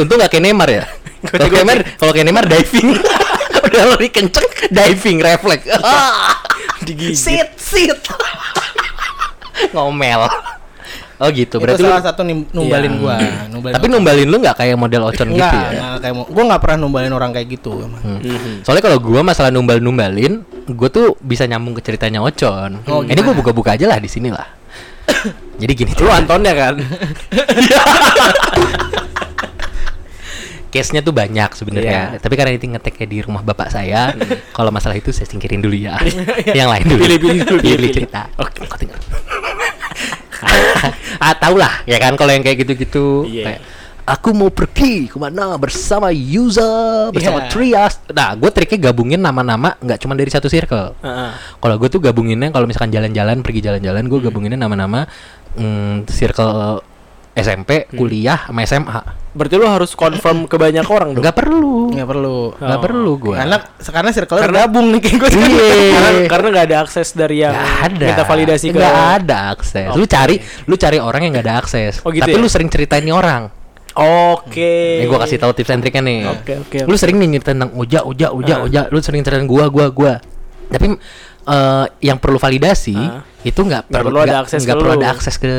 Untung 0.00 0.16
gak 0.16 0.32
kayak 0.32 0.48
Neymar 0.48 0.68
ya. 0.72 0.88
Kalau 1.28 1.52
kayak 1.52 1.60
Neymar, 1.60 1.78
kalau 2.00 2.12
kayak 2.16 2.24
Neymar 2.24 2.48
diving. 2.48 2.88
Udah 3.68 3.82
lari 3.94 4.08
kenceng, 4.08 4.48
diving 4.72 5.20
refleks. 5.20 5.68
Digigit. 6.82 7.14
sit 7.14 7.52
sit. 7.60 8.00
Ngomel. 9.76 10.24
Oh 11.16 11.28
gitu, 11.28 11.56
Berarti 11.56 11.80
lu 11.80 11.88
salah 11.88 12.02
satu 12.02 12.22
nim- 12.22 12.48
numbalin 12.50 12.88
Iya. 12.88 12.98
gua. 12.98 13.16
Numbalin 13.46 13.74
Tapi 13.76 13.86
numbalin 13.86 14.26
lu 14.26 14.36
nggak 14.38 14.56
kayak 14.56 14.74
model 14.74 15.02
ocon 15.04 15.28
gitu 15.30 15.38
ya? 15.38 15.68
enggak 15.68 15.96
kayak. 16.00 16.14
Gua 16.26 16.44
nggak 16.46 16.60
pernah 16.60 16.78
numbalin 16.80 17.12
orang 17.12 17.30
kayak 17.30 17.48
gitu. 17.50 17.84
emang. 17.84 18.00
Hmm. 18.00 18.18
Mhm. 18.18 18.54
Soalnya 18.62 18.82
kalau 18.82 18.98
gua 18.98 19.20
masalah 19.20 19.48
numbal-numbalin, 19.48 20.42
gua 20.68 20.88
tuh 20.88 21.14
bisa 21.18 21.44
nyambung 21.44 21.74
ke 21.74 21.82
ceritanya 21.82 22.18
Ocon. 22.20 22.82
Oh, 22.86 23.02
Ini 23.02 23.18
gua 23.18 23.32
buka-buka 23.32 23.72
aja 23.72 23.86
lah 23.86 23.96
di 23.96 24.06
sini 24.06 24.28
lah. 24.28 24.46
Jadi 25.60 25.72
gini 25.74 25.92
Lu 25.92 26.06
tuh, 26.06 26.10
Antonnya 26.10 26.52
kan? 26.52 26.74
case-nya 30.72 31.04
tuh 31.04 31.12
banyak 31.12 31.52
sebenarnya. 31.52 32.16
Iya. 32.16 32.18
Tapi 32.18 32.32
karena 32.32 32.56
ini 32.56 32.66
ngeteknya 32.72 33.04
di 33.04 33.18
rumah 33.20 33.44
bapak 33.44 33.68
saya, 33.68 34.16
kalau 34.50 34.72
masalah 34.72 34.96
itu 34.96 35.12
saya 35.12 35.28
singkirin 35.28 35.60
dulu 35.60 35.76
ya. 35.76 36.00
Yang 36.58 36.68
lain 36.70 36.84
dulu. 36.88 37.00
Pilih-pilih 37.04 37.40
dulu, 37.44 37.60
Pilih 37.60 37.76
pilih-pilih. 37.76 37.92
cerita. 37.92 38.22
Oke. 38.40 38.64
Kau 38.64 38.78
denger. 38.80 38.96
Ah 41.18 41.34
tau 41.34 41.54
lah 41.54 41.82
ya 41.84 41.96
kan 41.96 42.14
kalau 42.14 42.30
yang 42.30 42.40
kayak 42.40 42.62
gitu-gitu 42.62 43.24
Iya. 43.24 43.44
kayak 43.46 43.60
aku 44.02 44.34
mau 44.34 44.50
pergi 44.50 45.06
ke 45.06 45.14
mana 45.14 45.54
bersama 45.54 46.10
user 46.10 47.14
bersama 47.14 47.46
Iya. 47.46 47.50
Trias 47.50 47.94
nah 48.10 48.34
gue 48.34 48.50
triknya 48.50 48.90
gabungin 48.90 49.18
nama-nama 49.18 49.78
nggak 49.78 49.98
cuma 49.98 50.14
dari 50.14 50.28
satu 50.28 50.46
circle 50.46 50.98
Heeh. 50.98 51.30
kalau 51.58 51.78
gue 51.78 51.86
tuh 51.86 52.02
gabunginnya 52.02 52.50
kalau 52.50 52.66
misalkan 52.66 52.90
jalan-jalan 52.90 53.40
pergi 53.40 53.62
jalan-jalan 53.62 54.02
gue 54.04 54.18
gabunginnya 54.20 54.58
nama-nama 54.58 55.06
mm, 55.54 56.10
circle 56.10 56.82
SMP 57.32 57.88
kuliah 57.88 58.44
sama 58.44 58.60
SMA 58.62 59.00
Berarti 59.32 59.56
lu 59.56 59.64
harus 59.64 59.96
confirm 59.96 60.44
ke 60.44 60.60
banyak 60.60 60.84
orang 60.84 61.16
dong. 61.16 61.24
nggak 61.24 61.32
perlu 61.34 61.88
Nggak 61.88 62.04
perlu. 62.04 62.38
nggak 62.52 62.76
Oh, 62.76 62.84
perlu 62.84 63.12
gue 63.16 63.32
Karena 63.34 63.56
karena 63.80 64.10
circle 64.12 64.36
Karena- 64.36 64.58
gabung 64.62 64.86
nih 64.92 65.00
kayak 65.00 65.16
gue 65.18 65.30
Iya. 65.32 65.72
karena 65.90 66.10
karena 66.28 66.46
nggak 66.52 66.66
ada 66.68 66.76
akses 66.78 67.08
dari 67.12 67.36
yang 67.40 67.56
Nggak 67.56 67.72
ada. 67.88 68.06
minta 68.06 68.24
validasi 68.26 68.66
ke 68.68 68.76
Nggak 68.76 68.98
ada 69.16 69.38
akses. 69.50 69.88
Lu 69.90 70.04
Oke. 70.04 70.12
cari, 70.12 70.34
lu 70.66 70.74
cari 70.76 70.98
orang 71.00 71.20
yang 71.22 71.32
nggak 71.32 71.46
ada 71.48 71.56
akses. 71.58 72.04
Oh, 72.04 72.10
gitu 72.10 72.20
Tapi 72.22 72.36
ya? 72.36 72.38
lu 72.38 72.48
sering 72.48 72.68
ceritain 72.68 73.00
nih 73.00 73.16
orang. 73.16 73.48
Oke. 73.92 75.00
Nih 75.00 75.06
gua 75.06 75.20
kasih 75.20 75.36
tahu 75.36 75.52
tips 75.52 75.68
and 75.70 75.80
triknya 75.80 76.00
nih. 76.02 76.18
Oke, 76.26 76.52
oke, 76.58 76.78
Lu 76.82 76.90
oke. 76.90 76.96
sering 76.96 77.16
nih 77.16 77.28
nyeritain 77.30 77.56
tentang 77.56 77.72
Uja, 77.72 78.00
Uja, 78.02 78.28
Uja, 78.30 78.54
Ah. 78.54 78.64
Uja. 78.64 78.80
Lu 78.88 79.00
sering 79.00 79.20
ceritain 79.20 79.44
gua, 79.44 79.68
gua, 79.68 79.88
gua. 79.88 80.14
Tapi 80.68 80.96
eh, 81.42 81.84
yang 82.02 82.16
perlu 82.16 82.36
validasi 82.36 82.94
Ah. 82.94 83.20
itu 83.40 83.56
nggak 83.58 83.88
Nggak 83.88 84.02
perlu 84.02 84.18
ada 84.18 84.36
akses 84.40 84.60
nggak 84.60 84.72
ke 84.72 84.78
perlu 84.78 84.92
lu. 84.92 84.98
ada 84.98 85.08
akses 85.10 85.34
ke 85.36 85.52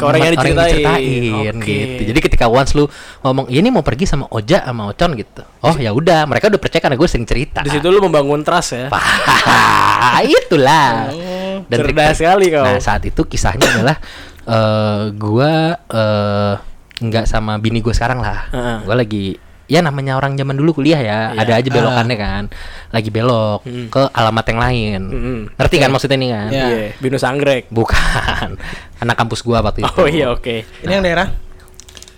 Ke 0.00 0.04
orang 0.08 0.20
yang 0.24 0.34
diceritain. 0.34 0.72
diceritain, 0.72 1.22
Oke. 1.60 1.68
gitu. 1.68 2.02
Jadi 2.08 2.18
ketika 2.24 2.44
once 2.48 2.72
lu 2.72 2.88
ngomong, 3.20 3.52
"Ya, 3.52 3.60
"Ini 3.60 3.68
mau 3.68 3.84
pergi 3.84 4.08
sama 4.08 4.24
Oja 4.32 4.64
sama 4.64 4.88
Ocon" 4.88 5.12
gitu. 5.14 5.44
Oh, 5.60 5.76
ya 5.76 5.92
udah, 5.92 6.24
mereka 6.24 6.48
udah 6.48 6.56
percaya 6.56 6.80
karena 6.80 6.96
gue 6.96 7.04
sering 7.04 7.28
cerita. 7.28 7.60
Di 7.60 7.68
situ 7.68 7.84
lu 7.86 8.00
membangun 8.00 8.40
trust 8.40 8.72
ya. 8.72 8.88
Itulah. 10.40 11.12
Oh, 11.12 11.56
trik- 11.68 11.92
cerdas 11.92 12.16
sekali 12.16 12.46
kau. 12.50 12.64
Nah, 12.64 12.80
saat 12.80 13.04
itu 13.04 13.20
kisahnya 13.24 13.68
adalah 13.70 13.96
eh 14.40 15.02
gua 15.14 15.52
eh 15.86 16.54
nggak 17.00 17.24
sama 17.24 17.60
bini 17.60 17.80
gue 17.80 17.92
sekarang 17.92 18.20
lah. 18.20 18.48
Heeh. 18.50 18.76
Gua 18.84 18.96
lagi 18.96 19.36
ya 19.70 19.80
namanya 19.80 20.18
orang 20.18 20.34
zaman 20.34 20.52
dulu 20.52 20.76
kuliah 20.76 20.98
ya, 20.98 21.18
Iya. 21.30 21.38
ada 21.38 21.52
aja 21.54 21.68
belokannya 21.70 22.16
kan. 22.16 22.42
Lagi 22.90 23.08
belok 23.08 23.62
Mm. 23.62 23.86
ke 23.86 24.02
alamat 24.10 24.44
yang 24.44 24.60
lain. 24.60 25.00
Mm-mm. 25.06 25.38
Ngerti 25.54 25.76
kan 25.78 25.88
maksudnya 25.88 26.18
nih 26.18 26.30
kan? 26.30 26.48
Iya. 26.50 26.66
Iya, 26.66 26.88
Binus 26.98 27.22
Anggrek. 27.22 27.70
Bukan. 27.70 28.48
Anak 29.02 29.14
kampus 29.16 29.40
gua 29.40 29.62
waktu 29.62 29.80
itu. 29.80 29.94
Oh 29.94 30.04
iya, 30.04 30.26
oke. 30.28 30.66
Ini 30.82 30.92
yang 30.92 31.00
daerah. 31.00 31.30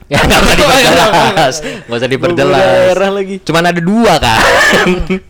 Ya 0.08 0.18
nggak 0.18 0.40
usah 0.40 0.56
diperjelas. 0.60 1.54
Nggak 1.86 1.98
usah 1.98 2.10
diperjelas. 2.10 2.56
daerah 2.58 3.10
lagi. 3.12 3.36
Cuman 3.38 3.62
ada 3.66 3.80
dua 3.80 4.12
kan. 4.16 4.38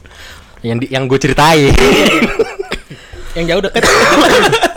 yang 0.66 0.78
di, 0.78 0.86
yang 0.88 1.04
gue 1.04 1.18
ceritain. 1.18 1.74
Yang 3.32 3.44
jauh 3.48 3.62
deket. 3.62 3.82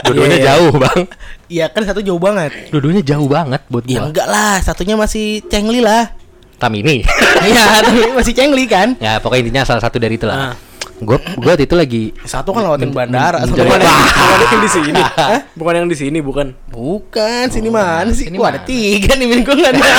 Dua-duanya 0.02 0.30
Iya, 0.32 0.40
iya. 0.40 0.48
jauh, 0.48 0.72
Bang. 0.74 1.02
Iya 1.46 1.66
kan 1.68 1.84
satu 1.84 2.00
jauh 2.00 2.18
banget. 2.18 2.52
Dua-duanya 2.70 3.04
jauh 3.04 3.28
banget 3.28 3.62
buat 3.68 3.84
Ya 3.84 4.00
gua. 4.00 4.10
enggak 4.10 4.28
lah, 4.28 4.58
satunya 4.60 4.96
masih 4.96 5.42
cengli 5.46 5.78
lah. 5.80 6.10
Tamini. 6.58 7.04
Iya, 7.46 7.84
tapi 7.84 8.10
masih 8.16 8.34
cengli 8.34 8.66
kan. 8.66 8.98
ya 8.98 9.22
pokoknya 9.22 9.42
intinya 9.46 9.64
salah 9.68 9.84
satu 9.84 10.02
dari 10.02 10.18
itu 10.18 10.26
lah. 10.26 10.50
Ah. 10.50 10.54
Gue 10.96 11.20
gue 11.20 11.52
waktu 11.52 11.68
itu 11.68 11.76
lagi 11.76 12.04
Satu 12.24 12.56
kan 12.56 12.64
lewatin 12.64 12.96
bandara, 12.96 13.44
satu 13.44 13.60
Bukan 13.60 13.84
yang, 13.84 14.00
bukan 14.00 14.40
yang 14.48 14.64
di 14.64 14.72
sini. 14.72 15.02
Hah? 15.20 15.42
Bukan 15.54 15.74
yang 15.76 15.88
di 15.92 15.98
sini, 16.00 16.18
bukan. 16.24 16.48
Bukan, 16.72 17.46
sini 17.52 17.68
mana 17.68 18.10
sih? 18.16 18.32
sini 18.32 18.40
Wah, 18.40 18.56
ada 18.56 18.64
tiga 18.64 19.14
nih 19.20 19.44
gue 19.44 19.56
nggak 19.56 19.72
ada. 19.76 19.84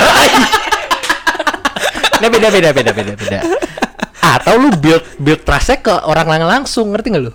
Nah, 2.16 2.32
beda 2.32 2.48
beda 2.48 2.72
beda 2.72 2.90
beda 2.96 3.12
beda. 3.12 3.38
Atau 4.24 4.56
lu 4.56 4.72
build 4.80 5.04
build 5.20 5.44
trustnya 5.44 5.76
ke 5.84 5.92
orang 6.08 6.26
lain 6.32 6.48
langsung, 6.48 6.88
ngerti 6.88 7.12
gak 7.12 7.22
lu? 7.28 7.32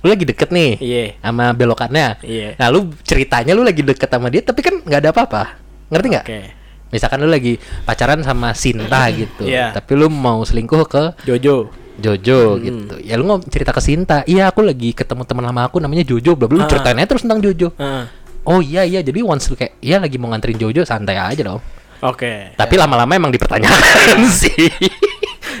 Lu 0.00 0.08
lagi 0.08 0.24
deket 0.24 0.48
nih 0.54 0.78
Iya. 0.78 1.04
sama 1.20 1.50
belokannya. 1.52 2.22
Iya. 2.22 2.54
Nah, 2.56 2.66
lu 2.70 2.94
ceritanya 3.02 3.52
lu 3.52 3.66
lagi 3.66 3.82
deket 3.82 4.06
sama 4.06 4.30
dia, 4.30 4.40
tapi 4.40 4.62
kan 4.62 4.80
nggak 4.80 5.00
ada 5.02 5.10
apa-apa. 5.10 5.42
Ngerti 5.90 6.06
nggak? 6.14 6.24
Oke. 6.30 6.40
Misalkan 6.90 7.18
lu 7.18 7.26
lagi 7.26 7.54
pacaran 7.82 8.20
sama 8.20 8.50
Sinta 8.52 9.06
gitu, 9.14 9.46
Iya. 9.46 9.70
tapi 9.72 9.94
lu 9.94 10.06
mau 10.06 10.42
selingkuh 10.42 10.82
ke 10.84 11.02
Jojo. 11.22 11.70
Jojo 11.96 12.38
Hmm. 12.54 12.60
gitu. 12.60 12.94
Ya 12.98 13.14
lu 13.14 13.24
ngomong 13.24 13.46
cerita 13.46 13.70
ke 13.70 13.78
Sinta. 13.78 14.24
Iya, 14.24 14.48
aku 14.48 14.60
lagi 14.60 14.90
ketemu 14.90 15.22
teman 15.22 15.44
lama 15.44 15.62
aku 15.62 15.78
namanya 15.78 16.02
Jojo, 16.02 16.32
bla 16.32 16.46
bla. 16.46 16.56
Lu 16.56 16.64
Ah. 16.64 16.68
ceritain 16.68 16.96
aja 16.96 17.06
terus 17.06 17.22
tentang 17.22 17.40
Jojo. 17.40 17.70
Ah, 17.76 18.08
Oh 18.40 18.58
iya 18.58 18.82
iya, 18.82 19.00
jadi 19.00 19.20
once 19.20 19.46
lu 19.46 19.54
kayak 19.54 19.76
iya 19.78 19.96
lagi 19.96 20.16
mau 20.16 20.28
nganterin 20.28 20.56
Jojo 20.56 20.80
santai 20.82 21.14
aja 21.14 21.44
dong. 21.44 21.60
Oke. 22.00 22.56
Tapi 22.56 22.74
lama-lama 22.74 23.12
emang 23.12 23.28
dipertanyakan 23.28 24.24
sih. 24.40 24.72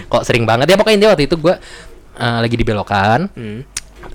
Kok 0.08 0.24
sering 0.24 0.42
banget 0.42 0.64
ya 0.66 0.76
pokoknya 0.76 1.12
waktu 1.12 1.28
itu 1.28 1.36
gua 1.36 1.60
eh, 2.16 2.38
lagi 2.40 2.56
di 2.56 2.64
belokan. 2.64 3.28
Hmm. 3.30 3.60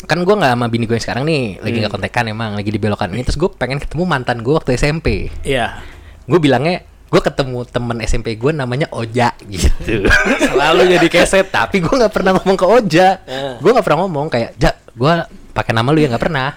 Kan 0.03 0.21
gua 0.21 0.33
nggak 0.35 0.51
sama 0.51 0.65
bini 0.65 0.85
gue 0.85 0.97
yang 0.97 1.05
sekarang 1.05 1.23
nih, 1.23 1.61
lagi 1.61 1.75
nggak 1.77 1.93
kontekan 1.93 2.25
emang, 2.25 2.51
lagi 2.53 2.69
di 2.69 2.77
belokan 2.77 3.09
ini 3.09 3.21
terus 3.21 3.37
gue 3.37 3.49
pengen 3.51 3.77
ketemu 3.77 4.03
mantan 4.03 4.41
gue 4.41 4.49
waktu 4.51 4.73
SMP. 4.73 5.29
Iya. 5.41 5.77
Gue 6.25 6.41
bilangnya 6.41 6.81
gue 7.05 7.21
ketemu 7.21 7.63
temen 7.69 7.97
SMP 8.01 8.35
gue 8.35 8.51
namanya 8.51 8.89
Oja 8.91 9.31
gitu. 9.45 10.03
Selalu 10.49 10.97
jadi 10.97 11.07
keset. 11.07 11.47
Tapi 11.53 11.79
gue 11.79 11.93
nggak 11.93 12.13
pernah 12.13 12.35
ngomong 12.35 12.57
ke 12.57 12.65
Oja. 12.65 13.07
Eh. 13.23 13.55
Gue 13.61 13.71
nggak 13.71 13.85
pernah 13.85 13.99
ngomong 14.05 14.27
kayak, 14.27 14.57
Ja, 14.57 14.73
gue 14.73 15.13
pakai 15.53 15.71
nama 15.71 15.87
lu 15.93 16.01
ya 16.01 16.09
nggak 16.11 16.23
pernah. 16.23 16.51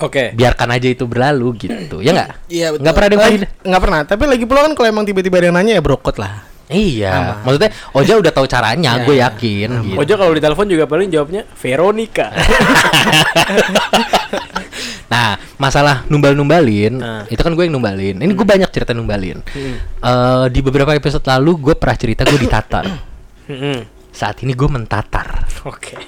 Oke. 0.00 0.32
Biarkan 0.32 0.68
aja 0.72 0.88
itu 0.88 1.04
berlalu 1.04 1.48
gitu, 1.60 2.00
ya 2.00 2.16
nggak? 2.16 2.30
Iya 2.48 2.66
betul. 2.72 2.82
Nggak 2.82 2.94
pernah 2.96 3.08
ada 3.08 3.14
yang 3.14 3.24
Eh. 3.24 3.50
Nggak 3.68 3.82
pernah. 3.84 4.00
Tapi 4.08 4.22
lagi 4.26 4.44
pula 4.48 4.60
kan 4.64 4.72
kalau 4.72 4.88
emang 4.88 5.04
tiba-tiba 5.04 5.36
ada 5.38 5.46
yang 5.52 5.56
nanya 5.60 5.72
ya 5.78 5.82
brokot 5.84 6.16
lah. 6.16 6.49
Iya, 6.70 7.42
maksudnya 7.42 7.70
Oja 7.92 8.14
udah 8.16 8.30
tahu 8.30 8.46
caranya, 8.46 8.96
Ya. 8.96 9.04
gue 9.04 9.16
yakin. 9.18 9.68
Gitu. 9.84 9.96
Ojo 9.98 10.14
kalau 10.14 10.32
ditelepon 10.32 10.66
juga 10.66 10.86
paling 10.86 11.10
jawabnya 11.10 11.42
Veronica. 11.58 12.30
Nah, 15.10 15.34
masalah 15.58 16.06
numbal-numbalin, 16.06 17.02
Ah. 17.02 17.26
itu 17.26 17.42
kan 17.42 17.50
gue 17.50 17.66
yang 17.66 17.74
numbalin. 17.74 18.22
Ini 18.22 18.30
gue 18.30 18.46
banyak 18.46 18.70
cerita 18.70 18.94
numbalin. 18.94 19.42
Hmm. 19.42 19.74
Eh, 19.82 20.46
di 20.54 20.62
beberapa 20.62 20.94
episode 20.94 21.26
lalu 21.26 21.58
gue 21.70 21.74
pernah 21.74 21.98
cerita 21.98 22.22
gue 22.22 22.38
ditatar. 22.38 22.86
Hmm. 23.50 23.82
Saat 24.14 24.46
ini 24.46 24.54
gue 24.54 24.70
mentatar. 24.70 25.50
Oke. 25.66 25.98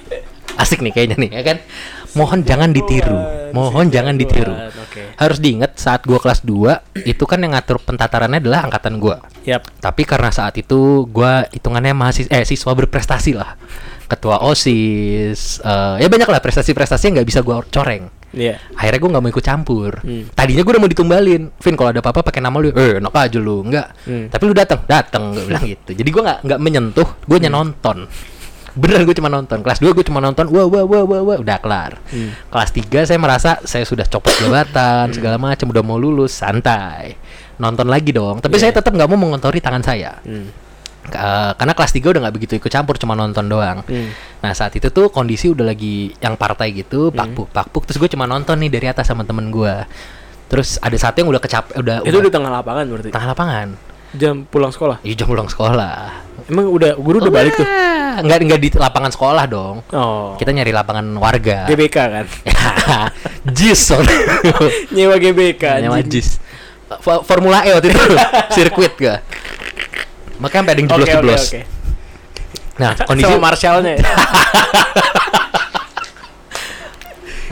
Asik 0.55 0.79
nih 0.79 0.95
kayaknya 0.95 1.19
nih, 1.19 1.29
ya 1.35 1.43
kan? 1.43 1.57
Mohon 2.13 2.39
jangan 2.43 2.69
ditiru. 2.69 3.17
Mohon 3.51 3.85
jangan 3.89 4.15
ditiru. 4.15 4.53
Harus 5.15 5.37
diingat 5.37 5.75
saat 5.75 6.01
gue 6.03 6.15
kelas 6.15 6.41
2 6.41 7.05
itu 7.05 7.23
kan 7.23 7.37
yang 7.37 7.53
ngatur 7.53 7.77
pentatarannya 7.79 8.37
adalah 8.37 8.65
angkatan 8.65 8.97
gue. 8.97 9.17
Yap. 9.45 9.65
Tapi 9.77 10.01
karena 10.03 10.29
saat 10.29 10.53
itu 10.55 11.05
gue 11.05 11.31
hitungannya 11.51 11.93
masih 11.93 12.29
eh 12.29 12.43
siswa 12.43 12.71
berprestasi 12.71 13.33
lah. 13.33 13.57
Ketua 14.03 14.41
OSIS, 14.43 15.57
eh, 15.59 15.95
ya 15.97 16.07
banyak 16.07 16.27
lah 16.27 16.37
prestasi-prestasi 16.37 17.09
yang 17.09 17.13
nggak 17.17 17.29
bisa 17.29 17.41
gue 17.41 17.55
coreng. 17.67 18.05
Iya. 18.33 18.57
akhirnya 18.73 18.97
gue 18.97 19.09
nggak 19.13 19.21
mau 19.21 19.29
ikut 19.29 19.45
campur 19.45 19.91
Hmm. 20.01 20.25
tadinya 20.33 20.65
gue 20.65 20.73
udah 20.73 20.81
mau 20.81 20.89
ditumbalin 20.89 21.53
Vin 21.53 21.75
kalau 21.77 21.93
ada 21.93 22.01
apa-apa 22.01 22.25
pakai 22.25 22.41
nama 22.41 22.57
lu 22.57 22.73
eh 22.73 22.97
enak 22.97 23.13
aja 23.13 23.37
lu 23.37 23.61
enggak 23.61 23.93
Hmm. 24.09 24.25
tapi 24.25 24.49
lu 24.49 24.57
datang 24.57 24.81
datang 24.89 25.37
gue 25.37 25.45
bilang 25.45 25.61
gitu 25.61 25.93
jadi 25.93 26.09
gue 26.09 26.21
nggak 26.25 26.39
nggak 26.41 26.57
menyentuh 26.57 27.05
gue 27.29 27.35
hanya 27.37 27.53
nonton 27.53 28.09
beneran 28.73 29.03
gue 29.03 29.13
cuma 29.13 29.27
nonton 29.27 29.59
kelas 29.59 29.77
2 29.77 29.91
gue 29.91 30.03
cuma 30.03 30.17
nonton 30.17 30.45
wah 30.47 30.65
wah 30.65 30.81
wah 30.81 31.03
wah 31.03 31.21
wah 31.23 31.37
udah 31.37 31.57
kelar 31.57 32.01
Hmm. 32.07 32.33
kelas 32.47 32.69
3 32.71 33.03
saya 33.03 33.17
merasa 33.17 33.61
saya 33.61 33.83
sudah 33.83 34.03
copot 34.03 34.33
jabatan 34.35 35.09
segala 35.11 35.37
macam 35.37 35.67
udah 35.67 35.81
mau 35.81 35.95
lulus 35.95 36.33
santai 36.33 37.13
nonton 37.55 37.85
lagi 37.85 38.09
dong 38.09 38.37
tapi 38.37 38.55
Iya. 38.55 38.61
saya 38.63 38.71
tetap 38.75 38.89
nggak 38.89 39.05
mau 39.07 39.19
mengontori 39.19 39.57
tangan 39.57 39.81
saya 39.81 40.17
Hmm. 40.19 40.49
Ka- 41.03 41.53
karena 41.53 41.73
kelas 41.73 41.91
3 41.91 42.07
udah 42.07 42.21
nggak 42.21 42.33
begitu 42.33 42.53
ikut 42.55 42.67
campur 42.67 42.95
cuma 42.95 43.13
nonton 43.13 43.45
doang 43.45 43.83
Hmm. 43.83 44.09
Nah 44.39 44.51
saat 44.51 44.71
itu 44.71 44.87
tuh 44.87 45.07
kondisi 45.07 45.47
udah 45.47 45.63
lagi 45.65 46.11
yang 46.17 46.33
partai 46.33 46.73
gitu, 46.73 47.07
pakpuk 47.09 47.47
pakpuk. 47.49 47.83
Terus 47.85 47.95
gue 47.97 48.09
cuma 48.09 48.25
nonton 48.25 48.57
nih 48.57 48.67
dari 48.69 48.87
atas 48.87 49.07
sama 49.07 49.23
temen 49.23 49.47
gue. 49.47 49.71
Terus 50.45 50.75
ada 50.77 50.91
satu 50.93 51.15
yang 51.17 51.31
udah 51.31 51.39
kecap, 51.39 51.71
udah 51.73 52.03
Itu 52.03 52.11
udah 52.13 52.21
di 52.21 52.27
tengah 52.29 52.51
lapangan 52.51 52.83
berarti. 52.85 53.09
tengah 53.09 53.29
lapangan. 53.31 53.67
Jam 54.13 54.45
pulang 54.45 54.69
sekolah. 54.69 55.01
Iya 55.01 55.23
jam 55.23 55.27
pulang 55.27 55.49
sekolah. 55.49 56.21
Emang 56.45 56.69
udah 56.69 56.93
guru 56.97 57.17
udah 57.17 57.33
balik 57.33 57.57
tuh. 57.57 57.65
Wah, 57.65 58.21
Nggak 58.21 58.37
nggak 58.45 58.61
di 58.61 58.69
lapangan 58.73 59.09
sekolah 59.09 59.43
dong. 59.49 59.81
Oh. 59.89 60.37
Kita 60.37 60.53
nyari 60.53 60.69
lapangan 60.69 61.05
warga. 61.17 61.65
GBK 61.65 61.95
kan. 61.97 62.25
Jis. 63.57 63.89
Nyewa 64.95 65.17
GBK. 65.17 65.63
Anjing. 65.81 66.09
jis. 66.09 66.37
Fo- 67.01 67.25
Formula 67.25 67.65
E 67.65 67.73
waktu 67.73 67.89
itu 67.89 67.97
sirkuit 68.53 68.93
gak? 68.93 69.25
Makanya 70.37 70.61
sampai 70.61 70.73
ada 70.73 70.79
yang 70.79 70.89
jeblos-jeblos. 70.93 71.43
Nah 72.77 72.91
kondisi 73.01 73.25
Sama 73.25 73.41
Marshallnya. 73.41 73.93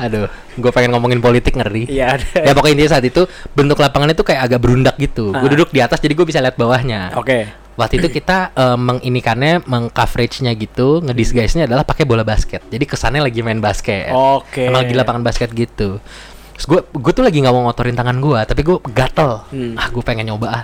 Ya? 0.01 0.07
Aduh, 0.09 0.25
gue 0.57 0.71
pengen 0.73 0.89
ngomongin 0.91 1.21
politik 1.21 1.53
ngeri. 1.53 1.85
Iya 1.85 2.17
ada. 2.17 2.25
ya 2.41 2.51
pokoknya 2.51 2.73
intinya 2.73 2.91
saat 2.91 3.05
itu 3.05 3.21
bentuk 3.53 3.77
lapangannya 3.77 4.17
tuh 4.17 4.25
kayak 4.25 4.49
agak 4.49 4.59
berundak 4.59 4.95
gitu. 4.97 5.29
Ah. 5.31 5.45
Gue 5.45 5.53
duduk 5.53 5.69
di 5.69 5.79
atas 5.79 6.01
jadi 6.01 6.17
gue 6.17 6.25
bisa 6.25 6.41
lihat 6.41 6.57
bawahnya. 6.57 7.13
Oke. 7.13 7.45
Waktu 7.71 8.03
itu 8.03 8.11
kita 8.11 8.51
eh, 8.51 8.77
menginikannya, 8.77 9.63
mengcoveragenya 9.63 10.51
gitu, 10.59 10.99
ngedisguise-nya 11.01 11.65
adalah 11.65 11.87
pakai 11.87 12.03
bola 12.03 12.21
basket. 12.21 12.65
Jadi 12.67 12.83
kesannya 12.83 13.23
lagi 13.23 13.39
main 13.41 13.61
basket. 13.61 14.11
Oke. 14.11 14.67
Emang 14.67 14.83
di 14.83 14.93
lapangan 14.93 15.23
basket 15.23 15.53
gitu. 15.53 16.01
Terus 16.51 16.65
gue 16.67 16.79
gue 16.83 17.11
tuh 17.15 17.23
lagi 17.25 17.41
nggak 17.41 17.53
mau 17.55 17.65
ngotorin 17.65 17.95
tangan 17.95 18.17
gue, 18.19 18.39
tapi 18.45 18.61
gue 18.61 18.77
gatel. 18.91 19.41
Hmm. 19.49 19.73
Ah, 19.79 19.87
gue 19.89 20.03
pengen 20.03 20.29
nyoba 20.29 20.47
ah. 20.51 20.63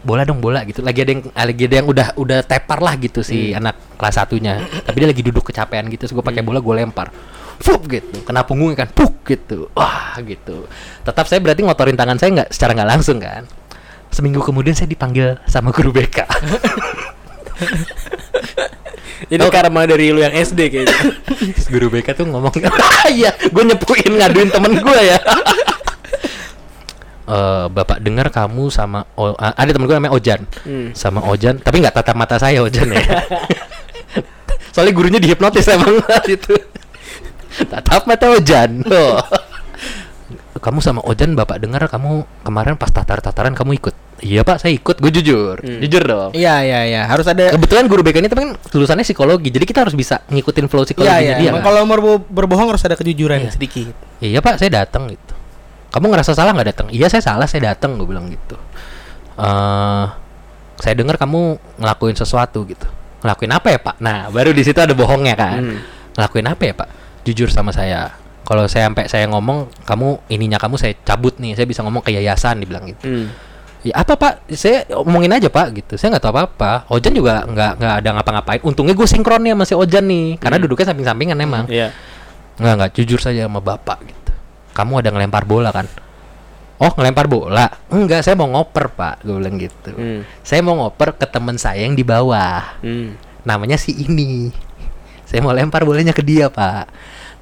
Bola 0.00 0.24
dong 0.24 0.40
bola 0.40 0.64
gitu. 0.64 0.80
Lagi 0.80 1.04
ada 1.04 1.12
yang 1.12 1.22
lagi 1.28 1.62
ada 1.68 1.76
yang 1.76 1.88
udah 1.92 2.06
udah 2.16 2.38
tepar 2.40 2.80
lah 2.80 2.96
gitu 2.96 3.20
si 3.20 3.52
Hmm. 3.52 3.60
anak 3.60 3.76
kelas 4.00 4.16
satunya. 4.16 4.64
tapi 4.80 4.96
dia 4.96 5.08
lagi 5.12 5.20
duduk 5.22 5.44
kecapean 5.44 5.92
gitu. 5.92 6.08
Terus 6.08 6.16
gue 6.16 6.24
pakai 6.24 6.40
bola 6.40 6.58
gue 6.58 6.74
lempar. 6.74 7.12
Fup 7.60 7.86
gitu. 7.86 8.24
Kena 8.24 8.42
punggungnya 8.42 8.84
kan 8.84 8.88
puk 8.90 9.22
gitu. 9.28 9.68
Wah 9.76 10.16
gitu. 10.24 10.64
Tetap 11.04 11.28
saya 11.28 11.38
berarti 11.38 11.60
ngotorin 11.62 11.94
tangan 11.94 12.16
saya 12.16 12.30
nggak 12.42 12.48
secara 12.50 12.72
nggak 12.74 12.90
langsung 12.90 13.20
kan. 13.20 13.44
Seminggu 14.10 14.42
kemudian 14.42 14.74
saya 14.74 14.90
dipanggil 14.90 15.38
sama 15.46 15.70
guru 15.70 15.94
BK 15.94 16.18
Jadi 19.30 19.38
karma 19.54 19.86
dari 19.86 20.10
lu 20.10 20.18
yang 20.18 20.34
SD 20.34 20.66
kayaknya. 20.66 20.98
Guru 21.72 21.86
BK 21.94 22.18
tuh 22.18 22.26
ngomong 22.26 22.50
iya 23.14 23.30
gue 23.38 23.62
nyepuin 23.62 24.10
ngaduin 24.18 24.50
temen 24.50 24.82
gue 24.82 24.98
ya. 25.06 25.18
Eh, 27.30 27.64
bapak 27.70 28.02
dengar 28.02 28.26
kamu 28.34 28.74
sama 28.74 29.06
O- 29.14 29.38
ah, 29.38 29.54
ada 29.54 29.70
temen 29.70 29.86
gue 29.86 29.94
namanya 29.94 30.18
Ojan. 30.18 30.40
Hmm. 30.66 30.90
sama 30.96 31.22
Ojan 31.30 31.62
tapi 31.62 31.78
nggak 31.78 31.94
tatap 31.94 32.16
mata 32.18 32.34
saya 32.40 32.66
Ojan 32.66 32.90
ya. 32.90 33.04
Soalnya 34.74 34.90
gurunya 34.90 35.20
dihipnotis 35.22 35.70
emang 35.70 36.02
itu 36.26 36.58
tatap 37.64 38.04
mata 38.04 38.26
Ojan 38.28 38.82
Oh. 38.86 39.18
kamu 40.56 40.78
sama 40.78 41.00
Ojan 41.02 41.32
bapak 41.32 41.56
dengar 41.58 41.80
kamu 41.84 42.22
kemarin 42.42 42.74
pas 42.74 42.88
tatar 42.88 43.18
tataran 43.18 43.50
kamu 43.50 43.74
ikut 43.74 43.94
iya 44.20 44.40
pak 44.40 44.58
saya 44.58 44.72
ikut 44.72 44.92
gue 44.94 45.10
jujur 45.10 45.56
Hmm. 45.56 45.80
jujur 45.80 46.02
dong 46.02 46.30
Iya 46.30 46.60
iya 46.60 46.80
iya, 46.84 47.02
harus 47.04 47.24
ada 47.24 47.48
kebetulan 47.50 47.86
guru 47.86 48.02
BK 48.02 48.16
ini 48.18 48.28
tapi 48.28 48.40
kan 48.42 48.52
lulusannya 48.68 49.00
psikologi 49.00 49.48
jadi 49.48 49.64
kita 49.64 49.80
harus 49.80 49.94
bisa 49.94 50.20
ngikutin 50.26 50.66
flow 50.66 50.82
Iya 50.82 50.86
psikologinya 50.86 51.16
iya. 51.24 51.36
dia 51.38 51.48
Emang 51.48 51.60
kan. 51.60 51.72
Kalau 51.72 51.80
berbo- 51.86 52.22
berbohong 52.22 52.68
harus 52.68 52.82
ada 52.82 52.94
kejujuran 52.94 53.40
Iya. 53.40 53.50
sedikit. 53.50 53.94
Iya 54.18 54.38
pak, 54.38 54.60
saya 54.60 54.84
datang 54.84 55.08
gitu. 55.08 55.32
Kamu 55.88 56.06
ngerasa 56.06 56.36
salah 56.36 56.52
nggak 56.52 56.68
datang? 56.68 56.86
Iya 56.88 57.08
saya 57.08 57.24
salah, 57.24 57.48
saya 57.48 57.72
datang. 57.72 57.96
Gue 57.96 58.06
bilang 58.06 58.28
gitu. 58.28 58.60
eh 59.34 60.04
saya 60.76 60.94
dengar 60.94 61.16
kamu 61.16 61.40
ngelakuin 61.76 62.12
sesuatu 62.14 62.64
gitu. 62.64 62.84
Ngelakuin 63.20 63.50
apa 63.50 63.68
ya 63.70 63.78
pak? 63.78 63.96
Nah 63.98 64.28
baru 64.28 64.52
di 64.52 64.60
situ 64.60 64.76
ada 64.76 64.92
bohongnya 64.92 65.32
kan. 65.32 65.60
Hmm. 65.64 65.78
Ngelakuin 66.14 66.46
apa 66.46 66.62
ya 66.62 66.74
pak? 66.76 66.88
Jujur 67.26 67.48
sama 67.52 67.70
saya. 67.70 68.14
Kalau 68.46 68.66
saya 68.66 68.90
sampai 68.90 69.06
saya 69.06 69.30
ngomong, 69.30 69.70
kamu 69.86 70.26
ininya 70.26 70.58
kamu 70.58 70.74
saya 70.80 70.96
cabut 71.06 71.38
nih. 71.38 71.54
Saya 71.54 71.66
bisa 71.68 71.86
ngomong 71.86 72.02
ke 72.02 72.10
yayasan, 72.10 72.58
dibilang 72.58 72.88
gitu. 72.88 73.04
Hmm. 73.06 73.26
Ya 73.80 73.96
apa 73.96 74.12
pak? 74.12 74.44
Saya 74.52 74.84
omongin 74.92 75.32
aja 75.32 75.48
pak 75.48 75.72
gitu. 75.72 75.96
Saya 75.96 76.16
nggak 76.16 76.24
tahu 76.24 76.32
apa-apa. 76.36 76.84
Ojan 76.92 77.16
juga 77.16 77.46
nggak 77.48 77.72
nggak 77.80 77.94
ada 78.04 78.08
ngapa-ngapain. 78.18 78.60
Untungnya 78.60 78.92
gue 78.92 79.08
sinkron 79.08 79.40
nih 79.40 79.56
sama 79.56 79.64
si 79.64 79.72
Ojan 79.72 80.04
nih, 80.04 80.36
karena 80.36 80.56
Hmm. 80.60 80.64
duduknya 80.68 80.86
samping-sampingan 80.92 81.38
emang. 81.40 81.64
Iya. 81.70 81.94
Nggak, 82.60 82.74
nggak, 82.76 82.90
jujur 82.92 83.20
saja 83.24 83.48
sama 83.48 83.64
bapak 83.64 84.04
gitu. 84.04 84.32
Kamu 84.76 85.00
ada 85.00 85.08
ngelempar 85.14 85.48
bola 85.48 85.72
kan? 85.72 85.88
Oh, 86.80 86.92
ngelempar 86.96 87.28
bola? 87.28 87.68
Enggak, 87.92 88.24
saya 88.24 88.36
mau 88.36 88.48
ngoper, 88.48 88.88
Pak. 88.92 89.24
Gue 89.24 89.36
bilang 89.36 89.56
gitu. 89.60 89.92
Hmm. 89.92 90.24
Saya 90.40 90.60
mau 90.60 90.76
ngoper 90.80 91.12
ke 91.16 91.28
teman 91.28 91.56
saya 91.56 91.84
yang 91.84 91.92
di 91.92 92.04
bawah. 92.04 92.80
Hmm. 92.80 93.16
Namanya 93.44 93.76
si 93.76 93.92
ini. 93.96 94.48
Saya 95.30 95.46
mau 95.46 95.54
lempar 95.54 95.86
bolanya 95.86 96.10
ke 96.10 96.26
dia, 96.26 96.50
Pak. 96.50 96.90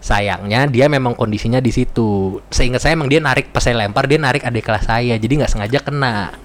Sayangnya 0.04 0.68
dia 0.68 0.92
memang 0.92 1.16
kondisinya 1.16 1.57
di 1.57 1.73
situ. 1.73 2.37
Seingat 2.52 2.85
saya 2.85 2.92
emang 2.92 3.09
dia 3.09 3.25
narik 3.25 3.49
pas 3.49 3.64
saya 3.64 3.80
lempar, 3.80 4.04
dia 4.04 4.21
narik 4.21 4.45
adik 4.45 4.68
kelas 4.68 4.85
saya. 4.85 5.16
Jadi 5.16 5.40
nggak 5.40 5.49
sengaja 5.49 5.80
kena. 5.80 6.37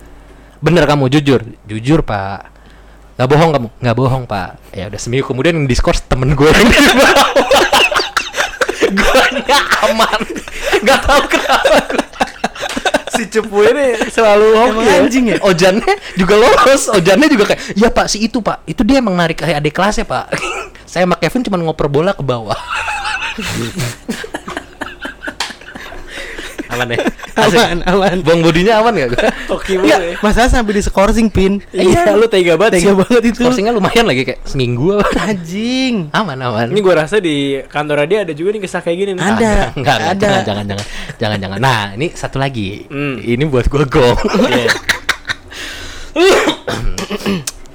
Bener 0.63 0.87
kamu 0.87 1.11
jujur? 1.11 1.43
Jujur, 1.67 1.99
Pak. 2.07 2.47
Nggak 3.19 3.27
bohong 3.27 3.51
kamu? 3.51 3.67
Nggak 3.83 3.97
bohong, 3.99 4.23
Pak. 4.23 4.71
Ya 4.71 4.87
udah 4.87 4.99
seminggu 5.03 5.27
kemudian 5.27 5.67
diskors 5.67 5.99
temen 6.07 6.31
gue 6.31 6.47
yang 6.47 6.63
di 6.71 6.79
gue 8.93 9.21
aman 9.89 10.21
nggak 10.83 10.99
tahu 11.01 11.23
kenapa. 11.25 11.77
Si 13.13 13.29
Cepu 13.29 13.61
ini 13.61 14.09
selalu 14.09 14.57
hoki 14.57 14.73
Emang 14.73 14.85
ya. 14.89 14.97
anjing 15.05 15.25
ya? 15.29 15.37
Ojannya 15.45 15.93
juga 16.17 16.33
lolos 16.41 16.89
Ojannya 16.89 17.27
juga 17.29 17.53
kayak 17.53 17.77
Ya 17.77 17.93
pak 17.93 18.09
si 18.09 18.25
itu 18.25 18.41
pak 18.41 18.65
Itu 18.65 18.81
dia 18.81 18.97
emang 18.97 19.13
narik 19.13 19.37
kayak 19.37 19.61
adik 19.61 19.77
kelasnya 19.77 20.03
pak 20.03 20.33
Saya 20.89 21.05
sama 21.05 21.15
Kevin 21.21 21.45
cuma 21.45 21.57
ngoper 21.61 21.87
bola 21.89 22.17
ke 22.17 22.25
bawah 22.25 22.57
Aman 26.73 26.87
ya 26.89 26.97
Asik. 27.43 27.57
Aman 27.57 27.79
aman. 27.83 28.17
Bong 28.21 28.39
bodinya 28.41 28.81
aman 28.81 28.93
gak? 28.93 29.09
Iya, 29.63 29.79
banget. 29.79 30.01
ya. 30.03 30.15
masalah 30.21 30.49
sampai 30.49 30.73
di 30.75 30.81
skorsing 30.81 31.27
pin. 31.29 31.61
Iya, 31.71 32.13
lu 32.13 32.25
tega 32.25 32.57
banget 32.57 32.81
Tega 32.81 32.91
sih. 32.91 32.97
banget 32.99 33.23
itu. 33.33 33.41
Porsinya 33.41 33.71
lumayan 33.71 34.05
lagi 34.05 34.21
kayak 34.23 34.41
seminggu 34.43 35.01
Anjing. 35.15 36.09
Aman 36.11 36.37
aman 36.37 36.67
Ini 36.69 36.79
gua 36.81 37.05
rasa 37.05 37.17
di 37.17 37.57
kantor 37.65 38.05
dia 38.05 38.21
ada 38.21 38.33
juga 38.33 38.53
nih 38.53 38.61
kisah 38.61 38.81
kayak 38.81 38.97
gini 38.97 39.11
nih. 39.13 39.23
Ada. 39.23 39.31
Enggak, 39.33 39.65
enggak, 39.73 39.95
Ada. 39.97 40.09
jangan, 40.13 40.41
jangan, 40.43 40.65
jangan, 40.67 40.85
jangan, 41.17 41.37
jangan. 41.39 41.57
Nah, 41.57 41.81
ini 41.95 42.07
satu 42.11 42.37
lagi. 42.37 42.85
Hmm. 42.85 43.17
Ini 43.17 43.43
buat 43.47 43.65
gua 43.65 43.85
gong. 43.85 44.17
Iya. 46.13 46.45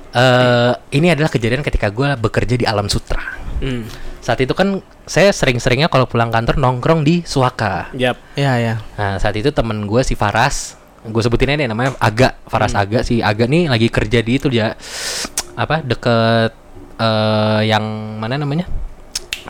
Eh, 0.08 0.72
ini 0.94 1.11
adalah 1.11 1.26
kejadian 1.26 1.61
ketika 1.61 1.90
gua 1.90 2.14
bekerja 2.14 2.54
di 2.54 2.62
Alam 2.62 2.87
Sutra. 2.87 3.20
Hmm. 3.58 3.82
Saat 4.28 4.44
itu 4.44 4.52
kan 4.52 4.84
saya 5.08 5.32
sering-seringnya 5.32 5.88
kalau 5.88 6.04
pulang 6.04 6.28
kantor 6.28 6.60
nongkrong 6.60 7.00
di 7.00 7.24
Suaka. 7.24 7.88
Yap. 7.96 8.20
Iya 8.36 8.52
ya. 8.60 8.74
Nah, 9.00 9.16
saat 9.16 9.32
itu 9.40 9.48
temen 9.48 9.88
gue 9.88 10.04
si 10.04 10.12
Faras, 10.12 10.76
gue 11.00 11.22
sebutin 11.24 11.56
aja 11.56 11.64
deh 11.64 11.68
namanya 11.72 11.96
Aga, 11.96 12.36
Faras 12.44 12.76
Aga 12.76 13.00
si 13.00 13.24
Aga 13.24 13.48
nih 13.48 13.72
lagi 13.72 13.88
kerja 13.88 14.20
di 14.20 14.36
itu 14.36 14.52
dia 14.52 14.76
apa 15.56 15.80
deket 15.80 16.52
eh 17.00 17.72
yang 17.72 17.80
mana 18.20 18.36
namanya? 18.36 18.68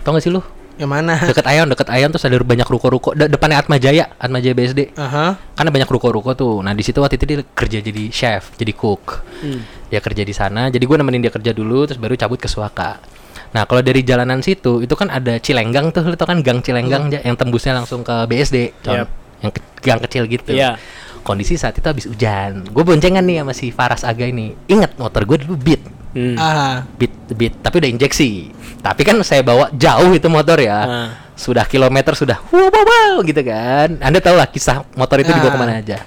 Tau 0.07 0.15
gak 0.15 0.23
sih 0.23 0.31
lu? 0.31 0.47
Yang 0.79 0.91
mana? 0.95 1.19
Deket 1.27 1.43
Ayon, 1.51 1.67
deket 1.67 1.91
Ayon 1.91 2.15
terus 2.15 2.23
ada 2.23 2.39
banyak 2.39 2.69
ruko-ruko. 2.71 3.11
De- 3.19 3.27
depannya 3.27 3.59
Atma 3.59 3.83
Jaya, 3.83 4.15
Atma 4.15 4.39
Jaya 4.39 4.55
BSD. 4.55 4.95
Aha. 4.95 5.35
Kan 5.59 5.67
ada 5.67 5.75
banyak 5.75 5.91
ruko-ruko 5.91 6.39
tuh. 6.39 6.63
Nah 6.63 6.71
di 6.71 6.87
situ 6.87 7.03
waktu 7.03 7.19
itu 7.19 7.27
dia 7.27 7.43
kerja 7.43 7.83
jadi 7.83 8.05
chef, 8.15 8.55
jadi 8.55 8.71
cook. 8.79 9.27
Hmm. 9.43 9.67
Dia 9.91 9.99
kerja 9.99 10.23
di 10.23 10.31
sana. 10.31 10.71
Jadi 10.71 10.87
gue 10.87 10.95
nemenin 10.95 11.27
dia 11.27 11.35
kerja 11.35 11.51
dulu, 11.51 11.83
terus 11.83 11.99
baru 11.99 12.15
cabut 12.15 12.39
ke 12.39 12.47
Suaka. 12.47 13.18
Nah 13.49 13.65
kalau 13.65 13.81
dari 13.81 14.01
jalanan 14.01 14.39
situ 14.39 14.81
itu 14.81 14.93
kan 14.93 15.09
ada 15.09 15.37
Cilenggang 15.37 15.89
tuh, 15.89 16.05
lu 16.05 16.15
tau 16.15 16.25
kan 16.25 16.39
gang 16.39 16.61
Cilenggang 16.61 17.09
Ja, 17.09 17.21
yang 17.23 17.35
tembusnya 17.35 17.73
langsung 17.73 18.01
ke 18.01 18.15
BSD, 18.25 18.77
Con. 18.79 18.95
Yap. 18.97 19.09
yang 19.39 19.51
ke- 19.51 19.65
gang 19.81 20.01
kecil 20.01 20.27
gitu. 20.27 20.51
Iya. 20.51 20.77
Kondisi 21.21 21.55
saat 21.55 21.73
itu 21.73 21.85
habis 21.85 22.05
hujan. 22.05 22.65
Gue 22.67 22.83
boncengan 22.83 23.21
nih 23.21 23.41
sama 23.41 23.53
si 23.53 23.69
Faras 23.69 24.01
Aga 24.01 24.25
ini. 24.25 24.57
Ingat 24.67 24.97
motor 24.97 25.25
gue 25.25 25.39
dulu 25.39 25.55
Beat, 25.55 25.83
Hmm. 26.09 26.35
Ah. 26.35 26.89
Beat, 26.95 27.13
Beat, 27.31 27.55
tapi 27.59 27.79
udah 27.79 27.91
injeksi. 27.91 28.49
Tapi 28.79 29.03
kan 29.03 29.21
saya 29.21 29.41
bawa 29.41 29.69
jauh 29.71 30.09
itu 30.11 30.25
motor 30.27 30.57
ya. 30.57 30.79
Ah. 30.79 31.09
Sudah 31.35 31.63
kilometer 31.65 32.13
sudah 32.13 32.41
wow 32.47 32.67
wow, 32.67 32.83
wow 32.83 33.15
gitu 33.23 33.39
kan. 33.41 33.97
Anda 33.99 34.19
tahu 34.19 34.35
lah 34.35 34.47
kisah 34.47 34.83
motor 34.93 35.19
itu 35.19 35.29
dibawa 35.29 35.47
Ah. 35.47 35.55
ke 35.55 35.59
mana 35.59 35.73
aja. 35.77 35.99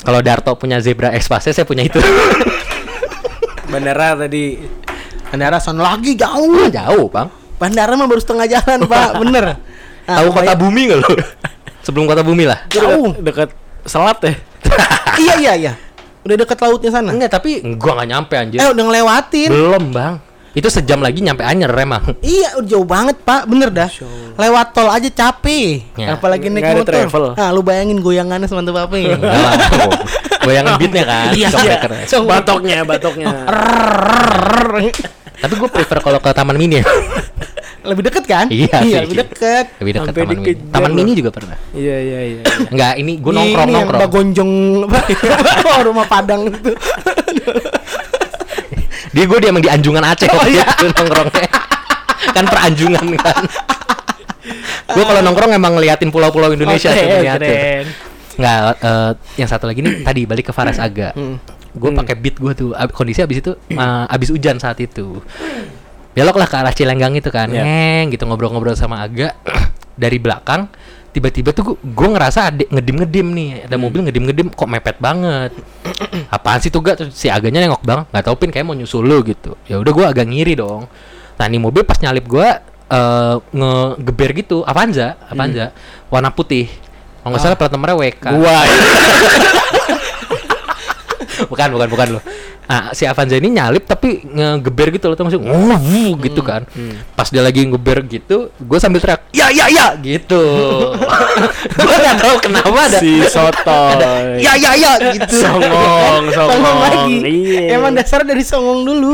Kalau 0.00 0.20
Darto 0.20 0.52
punya 0.54 0.76
Zebra 0.78 1.14
X-Pace, 1.14 1.50
saya 1.50 1.64
punya 1.64 1.80
itu. 1.82 1.96
Bandara 3.70 4.18
tadi. 4.18 4.58
Bandara 5.34 5.58
son 5.58 5.82
lagi 5.82 6.14
Oh, 6.14 6.16
jauh. 6.16 6.70
jauh, 6.70 7.06
Bang. 7.10 7.26
Bandara 7.58 7.98
mah 7.98 8.06
baru 8.06 8.22
setengah 8.22 8.46
jalan, 8.46 8.86
Pak. 8.92 9.18
Bener. 9.18 9.58
Nah, 10.06 10.14
tahu 10.22 10.30
kota 10.30 10.54
bumi 10.54 10.80
nggak 10.86 10.98
lo? 11.02 11.10
Sebelum 11.82 12.06
kota 12.06 12.22
bumi 12.22 12.46
lah. 12.46 12.62
Jauh. 12.70 13.18
dekat, 13.18 13.50
dekat 13.50 13.50
selat 13.82 14.18
ya. 14.22 14.32
iya 15.18 15.34
iya 15.34 15.52
iya. 15.58 15.72
Udah 16.22 16.36
deket 16.38 16.54
lautnya 16.62 16.94
sana. 16.94 17.10
Enggak, 17.10 17.34
tapi 17.34 17.66
gua 17.74 17.98
nggak 17.98 18.08
nyampe 18.08 18.34
anjir. 18.38 18.58
Eh 18.62 18.68
udah 18.70 18.84
ngelewatin. 18.86 19.50
Belum, 19.50 19.84
Bang. 19.90 20.14
Itu 20.54 20.70
sejam 20.70 21.02
lagi 21.02 21.18
nyampe 21.18 21.42
Anyer 21.42 21.66
emang. 21.74 22.14
Iya, 22.22 22.62
udah 22.62 22.68
jauh 22.70 22.86
banget, 22.86 23.18
Pak. 23.26 23.50
Bener 23.50 23.74
dah. 23.74 23.90
Lewat 24.38 24.70
tol 24.70 24.86
aja 24.86 25.10
capek. 25.10 25.82
Ya. 25.98 26.14
Apalagi 26.14 26.46
naik 26.46 26.62
Nggak 26.62 26.78
motor. 26.78 26.94
travel. 26.94 27.24
Nah, 27.34 27.48
lu 27.50 27.66
bayangin 27.66 27.98
goyangannya 27.98 28.46
semantap 28.46 28.86
apa 28.86 28.94
ya? 28.94 29.18
Goyangan 30.46 30.78
beatnya 30.78 31.02
kan. 31.02 31.34
Iya, 31.34 31.48
iya. 31.58 31.76
Batoknya, 32.22 32.86
batoknya. 32.86 33.34
Tapi 35.34 35.54
gue 35.58 35.68
prefer 35.68 35.98
kalau 35.98 36.22
ke 36.22 36.30
Taman 36.54 36.62
Mini. 36.62 36.76
ya. 36.78 36.84
lebih 37.90 38.02
deket 38.06 38.24
kan? 38.24 38.46
Iya 38.48 38.70
sih. 38.80 38.94
lebih 38.96 39.18
deket. 39.20 39.66
Lebih 39.76 39.92
dekat 39.92 40.06
Sampai 40.08 40.22
Taman 40.22 40.38
Mini. 40.38 40.54
Taman. 40.70 40.90
Mini 40.94 41.12
juga 41.12 41.30
pernah. 41.34 41.56
Iya, 41.74 41.96
iya, 41.98 42.20
iya. 42.30 42.42
Enggak, 42.70 42.92
ini 42.96 43.12
gue 43.18 43.28
Ini- 43.28 43.38
nongkrong 43.42 43.66
ini 43.66 43.74
nongkrong. 43.74 44.00
Mbak 44.00 44.08
Gonjong 44.08 44.52
oh, 45.66 45.80
rumah 45.90 46.06
Padang 46.06 46.46
itu. 46.46 46.70
Dia 49.14 49.24
gue 49.24 49.38
dia 49.38 49.50
emang 49.50 49.62
di 49.62 49.70
Anjungan 49.70 50.02
Aceh 50.02 50.26
Oh, 50.26 50.42
iya. 50.42 50.66
itu 50.74 50.90
nongkrongnya. 50.90 51.46
kan 52.34 52.44
peranjungan 52.48 53.06
kan. 53.14 53.42
gue 54.90 55.04
kalau 55.04 55.20
nongkrong 55.22 55.54
emang 55.54 55.78
ngeliatin 55.78 56.10
pulau-pulau 56.10 56.50
Indonesia 56.50 56.90
Oke, 56.90 56.98
tuh 56.98 57.06
ngeliatin. 57.12 57.46
keren. 57.46 57.86
Nggak, 58.34 58.58
eh, 58.74 59.10
yang 59.38 59.46
satu 59.46 59.64
lagi 59.66 59.80
nih 59.80 60.02
tadi 60.02 60.26
balik 60.26 60.50
ke 60.50 60.52
Faras 60.52 60.82
Aga. 60.82 61.14
Hmm. 61.14 61.38
Gue 61.70 61.94
pakai 61.94 62.18
beat 62.18 62.36
gue 62.38 62.52
tuh. 62.54 62.68
Kondisi 62.90 63.22
abis 63.22 63.38
itu 63.38 63.54
eh, 63.70 64.04
abis 64.10 64.34
hujan 64.34 64.58
saat 64.58 64.82
itu. 64.82 65.22
Beloklah 66.14 66.46
ke 66.46 66.56
arah 66.56 66.74
Cilenggang 66.74 67.14
itu 67.18 67.28
kan. 67.28 67.50
Iya. 67.50 67.66
Ngeng 67.66 68.14
gitu 68.14 68.24
ngobrol-ngobrol 68.24 68.78
sama 68.78 69.02
Aga 69.02 69.34
dari 70.02 70.22
belakang. 70.22 70.70
Tiba-tiba 71.14 71.54
tuh 71.54 71.78
gue 71.78 72.08
ngerasa 72.10 72.50
ada 72.50 72.64
ngedim-ngedim 72.70 73.26
nih. 73.34 73.48
Ada 73.70 73.76
mobil 73.78 74.06
ngedim-ngedim 74.06 74.50
kok 74.50 74.70
mepet 74.70 74.98
banget. 75.02 75.50
Apaan 76.34 76.58
sih 76.62 76.70
tuh 76.70 76.82
gak? 76.82 77.02
Terus 77.02 77.14
si 77.14 77.26
Aganya 77.30 77.62
nengok 77.62 77.82
bang. 77.82 78.06
Nggak 78.10 78.24
tahu 78.30 78.34
pin 78.38 78.50
kayak 78.54 78.66
mau 78.66 78.74
nyusul 78.78 79.02
lu 79.06 79.22
gitu. 79.26 79.58
Ya 79.66 79.78
udah 79.82 79.92
gue 79.94 80.06
agak 80.06 80.26
ngiri 80.30 80.54
dong. 80.58 80.86
Nah 81.34 81.44
ini 81.50 81.58
mobil 81.58 81.82
pas 81.82 81.98
nyalip 81.98 82.26
gue 82.26 82.48
eh 82.84 83.36
ngegeber 83.50 84.30
gitu. 84.38 84.62
Avanza, 84.62 85.18
Avanza 85.26 85.74
warna 86.10 86.30
putih. 86.30 86.70
Kalau 87.22 87.34
nggak 87.34 87.42
salah 87.42 87.56
plat 87.58 87.70
nomornya 87.74 87.96
WK. 87.98 88.24
Gua. 88.34 88.58
bukan 91.50 91.68
bukan 91.74 91.88
bukan 91.90 92.06
lo 92.18 92.20
Nah, 92.64 92.90
si 92.90 93.04
Avanza 93.04 93.36
ini 93.36 93.52
nyalip 93.52 93.84
tapi 93.84 94.24
ngegeber 94.24 94.88
gitu 94.90 95.06
loh, 95.06 95.14
tuh 95.14 95.22
maksudnya 95.22 95.52
wuh, 95.52 95.76
gitu 96.16 96.40
kan. 96.40 96.64
Pas 97.12 97.28
dia 97.28 97.38
lagi 97.38 97.60
ngeber 97.62 98.00
gitu, 98.04 98.48
gue 98.50 98.78
sambil 98.78 98.98
teriak, 98.98 99.20
ya 99.30 99.48
ya 99.48 99.68
ya 99.68 99.92
gitu. 99.96 100.40
gue 101.76 101.94
nggak 101.94 102.16
tahu 102.18 102.34
kenapa 102.40 102.78
ada 102.82 102.98
si 102.98 103.20
sotoy 103.22 104.40
ya 104.40 104.56
ya 104.56 104.72
ya 104.74 104.92
gitu. 105.12 105.36
songong 105.38 106.24
songong 106.34 106.56
Songong 106.56 106.78
lagi. 106.80 107.14
iya 107.22 107.60
Emang 107.74 107.92
dasar 107.92 108.22
dari 108.22 108.40
songong 108.40 108.80
dulu. 108.82 109.12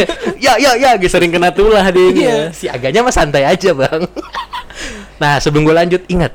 ya 0.44 0.54
ya 0.56 0.74
ya 0.74 0.94
gitu. 0.94 1.10
sering 1.10 1.28
kena 1.28 1.50
tulah 1.50 1.82
dia 1.88 2.06
Iya, 2.08 2.36
si 2.50 2.66
agaknya 2.66 3.02
mah 3.02 3.10
santai 3.10 3.42
aja 3.42 3.72
bang. 3.72 4.06
nah 5.16 5.38
sebelum 5.38 5.62
gue 5.64 5.74
lanjut 5.74 6.02
ingat, 6.06 6.30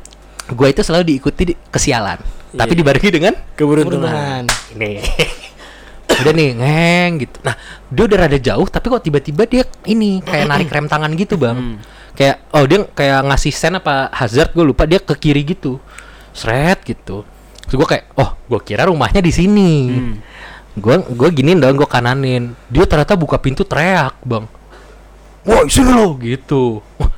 gue 0.48 0.68
itu 0.68 0.82
selalu 0.82 1.04
diikuti 1.10 1.44
di- 1.46 1.60
kesialan, 1.66 2.20
tapi 2.50 2.72
Iya. 2.72 2.78
dibarengi 2.78 3.10
dengan 3.10 3.34
keberuntungan 3.54 4.44
Keberuntungan. 4.44 4.44
ini. 4.74 4.92
Udah 6.24 6.34
nih 6.34 6.50
ngeng 6.58 7.12
gitu. 7.26 7.38
Nah 7.46 7.56
dia 7.90 8.04
udah 8.08 8.18
rada 8.26 8.40
jauh, 8.40 8.68
tapi 8.70 8.86
kok 8.90 9.04
tiba-tiba 9.04 9.44
dia 9.46 9.64
ini 9.86 10.22
kayak 10.24 10.46
narik 10.50 10.70
rem 10.72 10.88
tangan 10.90 11.12
gitu 11.14 11.36
bang. 11.38 11.78
Kayak 12.18 12.36
oh 12.56 12.66
dia 12.66 12.80
kayak 12.82 13.20
ngasih 13.30 13.54
sen 13.54 13.78
apa 13.78 14.10
hazard 14.10 14.54
gue 14.56 14.66
lupa 14.66 14.90
dia 14.90 14.98
ke 14.98 15.14
kiri 15.14 15.46
gitu, 15.46 15.78
seret 16.34 16.82
gitu. 16.82 17.22
Terus 17.68 17.76
gue 17.78 17.88
kayak 17.88 18.06
oh 18.18 18.34
gue 18.48 18.60
kira 18.66 18.90
rumahnya 18.90 19.22
di 19.22 19.30
sini. 19.30 19.72
Gue 20.78 21.02
gue 21.02 21.30
giniin 21.34 21.58
dong 21.58 21.78
gue 21.78 21.90
kananin. 21.90 22.54
Dia 22.70 22.86
ternyata 22.86 23.18
buka 23.18 23.42
pintu 23.42 23.66
teriak 23.66 24.18
bang. 24.26 24.46
Woi 25.48 25.70
sini 25.72 25.96
lo 25.96 26.18
gitu. 26.22 26.84
Wah, 27.00 27.12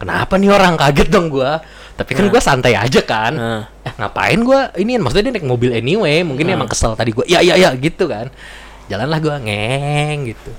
kenapa 0.00 0.40
nih 0.40 0.48
orang 0.48 0.80
kaget 0.80 1.08
dong 1.12 1.28
gua. 1.28 1.60
Tapi 1.94 2.16
kan 2.16 2.24
Nah. 2.24 2.32
gua 2.32 2.40
santai 2.40 2.72
aja 2.72 3.00
kan. 3.04 3.32
Nah. 3.36 3.62
Eh 3.84 3.92
ngapain 4.00 4.40
gua 4.40 4.72
ini 4.80 4.96
maksudnya 4.96 5.28
dia 5.28 5.34
naik 5.36 5.44
mobil 5.44 5.70
anyway, 5.76 6.24
mungkin 6.24 6.48
Nah. 6.48 6.56
emang 6.56 6.68
kesel 6.72 6.96
tadi 6.96 7.12
gua. 7.12 7.28
Ya 7.28 7.44
ya 7.44 7.60
ya 7.60 7.76
gitu 7.76 8.08
kan. 8.08 8.32
Jalanlah 8.88 9.20
gua 9.20 9.36
ngeng 9.38 10.32
gitu. 10.32 10.50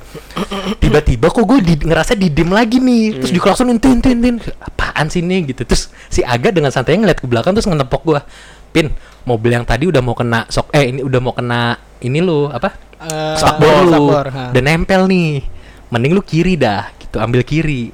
Tiba-tiba 0.79 1.27
kok 1.27 1.43
gue 1.43 1.59
di, 1.59 1.75
ngerasa 1.83 2.15
didim 2.15 2.47
lagi 2.55 2.79
nih. 2.79 3.19
Terus 3.19 3.31
dikelaksonin 3.35 3.75
tin 3.75 3.99
tin 3.99 4.23
tin. 4.23 4.35
Apaan 4.61 5.11
sih 5.11 5.19
nih 5.19 5.51
gitu. 5.51 5.67
Terus 5.67 5.91
si 6.07 6.23
Aga 6.23 6.53
dengan 6.55 6.71
santai 6.71 6.95
ngeliat 6.95 7.19
ke 7.19 7.27
belakang 7.27 7.51
terus 7.51 7.67
ngetepok 7.67 8.01
gua. 8.07 8.23
Pin, 8.71 8.87
mobil 9.27 9.51
yang 9.51 9.67
tadi 9.67 9.91
udah 9.91 9.99
mau 9.99 10.15
kena 10.15 10.47
sok 10.47 10.71
eh 10.71 10.95
ini 10.95 11.03
udah 11.03 11.19
mau 11.19 11.35
kena 11.35 11.75
ini 11.99 12.23
lo 12.23 12.47
apa? 12.47 12.71
Eh, 13.01 13.33
spakbor 13.35 13.73
lu 13.83 14.13
dan 14.53 14.61
nempel 14.61 15.09
nih 15.09 15.41
mending 15.89 16.13
lu 16.13 16.21
kiri 16.21 16.53
dah 16.53 16.85
gitu 17.01 17.17
ambil 17.17 17.41
kiri 17.41 17.89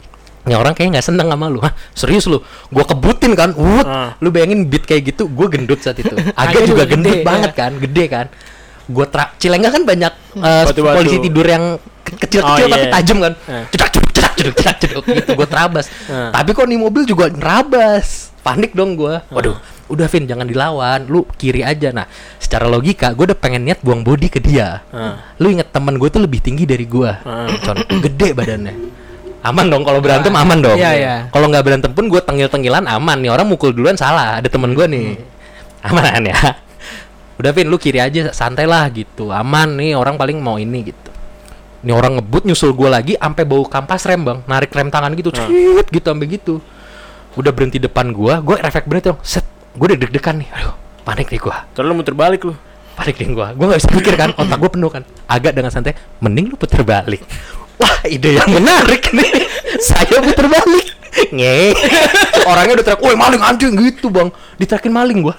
ya 0.48 0.58
orang 0.58 0.72
kayak 0.72 0.90
nggak 0.92 1.06
seneng 1.06 1.28
sama 1.28 1.46
lu. 1.46 1.60
Hah, 1.60 1.70
serius 1.92 2.26
lu? 2.26 2.40
Gua 2.68 2.84
kebutin 2.84 3.32
kan? 3.34 3.52
Wut. 3.52 3.84
Ah. 3.84 4.16
lu 4.18 4.32
bayangin 4.32 4.66
beat 4.66 4.84
kayak 4.84 5.08
gitu 5.08 5.28
gua 5.28 5.48
gendut 5.48 5.80
saat 5.80 5.96
itu. 5.96 6.16
Agak 6.42 6.64
juga 6.64 6.84
gendut 6.84 7.14
gede, 7.14 7.24
banget 7.24 7.52
ya. 7.52 7.60
kan 7.60 7.72
gede 7.76 8.04
kan. 8.08 8.26
Gua 8.88 9.06
tra 9.06 9.36
cilengga 9.36 9.70
kan 9.70 9.84
banyak 9.84 10.14
Batu-batu. 10.34 10.98
polisi 10.98 11.18
tidur 11.20 11.44
yang 11.44 11.76
ke- 12.02 12.16
kecil-kecil 12.18 12.66
Oh, 12.66 12.72
tapi 12.72 12.86
iya. 12.88 12.94
tajam 12.96 13.18
kan. 13.20 13.34
Eh. 13.46 13.64
cedak 13.70 13.90
ceduk 13.92 14.12
cedak 14.12 14.34
ceduk 14.34 14.54
cedak 14.56 14.76
ceduk 14.80 15.04
gitu. 15.06 15.30
Gua 15.36 15.46
terabas. 15.46 15.86
Eh. 16.08 16.32
tapi 16.32 16.50
kok 16.52 16.64
nih 16.64 16.80
mobil 16.80 17.04
juga 17.04 17.28
nerabas. 17.28 18.32
Panik 18.40 18.72
dong 18.72 18.96
gua. 18.96 19.28
Waduh 19.28 19.60
udah 19.88 20.04
Vin 20.06 20.24
jangan 20.24 20.44
dilawan. 20.44 21.04
Lu 21.06 21.28
kiri 21.34 21.62
aja. 21.62 21.92
Nah 21.92 22.08
secara 22.38 22.64
logika 22.64 23.12
gue 23.12 23.28
udah 23.28 23.36
pengen 23.36 23.64
niat 23.64 23.80
buang 23.82 24.04
body 24.04 24.28
ke 24.28 24.40
dia. 24.40 24.84
Ah. 24.88 25.20
lu 25.36 25.48
inget 25.50 25.68
temen 25.68 25.96
gue 25.96 26.08
tuh 26.08 26.20
lebih 26.20 26.40
tinggi 26.40 26.64
dari 26.64 26.84
gue 26.84 27.12
con 27.62 27.76
gede 28.00 28.32
badannya 28.32 28.76
aman 29.48 29.66
dong 29.72 29.84
kalau 29.88 30.00
berantem 30.04 30.34
aman 30.36 30.58
dong. 30.60 30.78
Iya, 30.78 30.92
iya. 30.94 31.16
kalau 31.32 31.48
nggak 31.48 31.64
berantem 31.64 31.92
pun 31.96 32.12
gue 32.12 32.22
tengil 32.22 32.48
tengilan 32.52 32.84
aman 32.84 33.18
nih 33.20 33.32
orang 33.32 33.48
mukul 33.48 33.72
duluan 33.72 33.96
salah 33.96 34.44
ada 34.44 34.48
temen 34.52 34.76
gue 34.76 34.86
nih. 34.86 35.16
Aman 35.88 36.04
kan 36.04 36.24
ya. 36.26 36.38
Udah 37.38 37.52
Vin 37.54 37.70
lu 37.70 37.78
kiri 37.78 38.02
aja 38.02 38.34
santai 38.34 38.66
lah 38.66 38.90
gitu. 38.92 39.30
Aman 39.30 39.78
nih 39.78 39.94
orang 39.96 40.18
paling 40.18 40.42
mau 40.42 40.58
ini 40.58 40.90
gitu. 40.92 41.12
Ini 41.86 41.94
orang 41.94 42.20
ngebut 42.20 42.44
nyusul 42.50 42.74
gue 42.74 42.90
lagi 42.90 43.14
sampai 43.16 43.44
bau 43.46 43.64
kampas 43.64 44.04
rem 44.10 44.26
bang. 44.26 44.40
Narik 44.50 44.74
rem 44.74 44.90
tangan 44.90 45.14
gitu 45.14 45.30
Ah. 45.32 45.46
Cit, 45.46 45.88
gitu 45.94 46.06
sampai 46.10 46.28
gitu. 46.28 46.60
Udah 47.38 47.54
berhenti 47.54 47.78
depan 47.78 48.10
gue 48.12 48.34
gue 48.42 48.56
refleks 48.58 48.88
bener 48.90 49.02
tuh. 49.14 49.18
Set 49.24 49.46
gue 49.78 49.86
udah 49.86 50.00
deg-degan 50.02 50.42
nih. 50.42 50.50
Aduh 50.52 50.76
panik 51.08 51.32
nih 51.32 51.40
gue 51.40 51.56
terus 51.72 51.86
lu 51.88 51.94
muter 51.96 52.18
balik 52.18 52.44
lu. 52.44 52.54
Panik 52.98 53.14
deh 53.22 53.30
gua. 53.30 53.54
Gua 53.54 53.70
nggak 53.70 53.80
bisa 53.86 53.94
mikir 53.94 54.14
kan 54.18 54.34
otak 54.34 54.58
gua 54.58 54.74
penuh 54.74 54.90
kan. 54.90 55.06
Agak 55.30 55.54
dengan 55.54 55.70
santai 55.70 55.94
mending 56.18 56.50
lu 56.50 56.58
puter 56.58 56.82
balik 56.82 57.22
wah 57.78 57.98
ide 58.10 58.38
yang 58.38 58.50
menarik 58.50 59.13
nih 59.13 59.32
saya 59.88 60.22
puter 60.22 60.46
balik 60.50 60.88
nge 61.34 61.74
orangnya 62.46 62.74
udah 62.78 62.86
teriak 62.86 63.02
woi 63.02 63.16
maling 63.18 63.42
anjing 63.42 63.74
gitu 63.74 64.13
bang 64.13 64.30
diterakin 64.62 64.94
maling 64.94 65.20
gua 65.26 65.36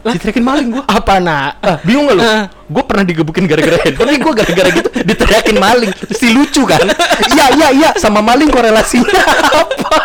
diterakin 0.00 0.44
maling 0.44 0.68
gua 0.72 0.84
Apa 0.88 1.20
nak? 1.20 1.60
ah, 1.60 1.76
bingung 1.84 2.08
gak 2.08 2.16
lu? 2.16 2.24
Ah. 2.24 2.48
Gue 2.72 2.82
pernah 2.88 3.04
digebukin 3.04 3.44
gara-gara 3.44 3.76
handphone, 3.84 4.16
gue 4.16 4.32
gara-gara 4.32 4.68
gitu 4.72 4.88
diteriakin 4.96 5.56
maling, 5.60 5.92
si 6.14 6.32
lucu 6.32 6.64
kan? 6.64 6.80
Iya 7.28 7.46
iya 7.52 7.68
iya, 7.68 7.90
sama 8.00 8.24
maling 8.24 8.48
korelasinya 8.48 9.20
apa? 9.60 9.98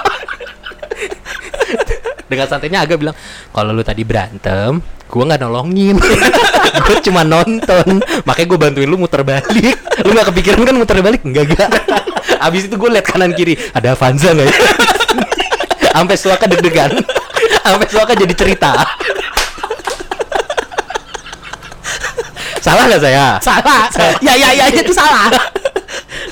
Dengan 2.28 2.46
santainya 2.50 2.84
agak 2.84 2.98
bilang, 3.00 3.16
kalau 3.54 3.72
lu 3.72 3.86
tadi 3.88 4.02
berantem, 4.04 4.84
gue 5.16 5.24
nggak 5.24 5.48
nolongin, 5.48 5.96
gue 6.92 6.98
cuma 7.08 7.24
nonton, 7.24 8.04
makanya 8.28 8.48
gue 8.52 8.60
bantuin 8.60 8.88
lu 8.92 9.00
muter 9.00 9.24
balik. 9.24 9.80
Lu 10.04 10.12
nggak 10.12 10.28
kepikiran 10.28 10.68
kan 10.68 10.76
muter 10.76 11.00
balik? 11.00 11.24
Enggak 11.24 11.56
enggak. 11.56 11.72
Abis 12.46 12.68
itu 12.68 12.76
gue 12.76 12.90
liat 12.92 13.08
kanan 13.08 13.32
kiri, 13.32 13.56
ada 13.72 13.96
Avanza 13.96 14.36
nggak 14.36 14.52
ya? 14.52 14.56
Sampai 15.96 16.20
suaka 16.20 16.44
deg-degan, 16.52 16.92
sampai 17.64 17.88
suaka 17.88 18.12
jadi 18.20 18.36
cerita. 18.36 18.76
Salah 22.60 22.84
nggak 22.92 23.00
saya? 23.00 23.40
Salah. 23.40 23.88
ya 24.20 24.36
ya 24.36 24.52
ya 24.52 24.66
itu 24.76 24.92
salah. 24.92 25.32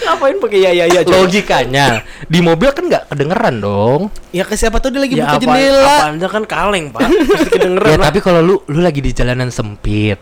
Ngapain 0.03 0.35
pakai 0.37 0.59
ya 0.59 0.71
ya 0.71 0.85
ya 0.85 1.01
coba? 1.01 1.15
Logikanya 1.19 1.85
di 2.23 2.39
mobil 2.39 2.69
kan 2.69 2.83
nggak 2.85 3.03
kedengeran 3.07 3.55
dong. 3.57 4.01
Ya 4.29 4.43
ke 4.43 4.53
siapa 4.53 4.77
tuh 4.77 4.89
dia 4.89 4.99
lagi 4.99 5.13
ya 5.13 5.23
buka 5.23 5.33
apa 5.33 5.41
jendela. 5.41 5.85
apaan 5.87 6.13
kan 6.19 6.43
kaleng 6.43 6.85
pak 6.89 7.01
pasti 7.03 7.49
kedengeran 7.51 7.87
Ya 7.87 7.95
lah. 7.95 8.05
tapi 8.07 8.19
kalau 8.19 8.39
lu 8.39 8.55
lu 8.65 8.79
lagi 8.79 8.99
di 8.99 9.11
jalanan 9.11 9.47
sempit, 9.47 10.19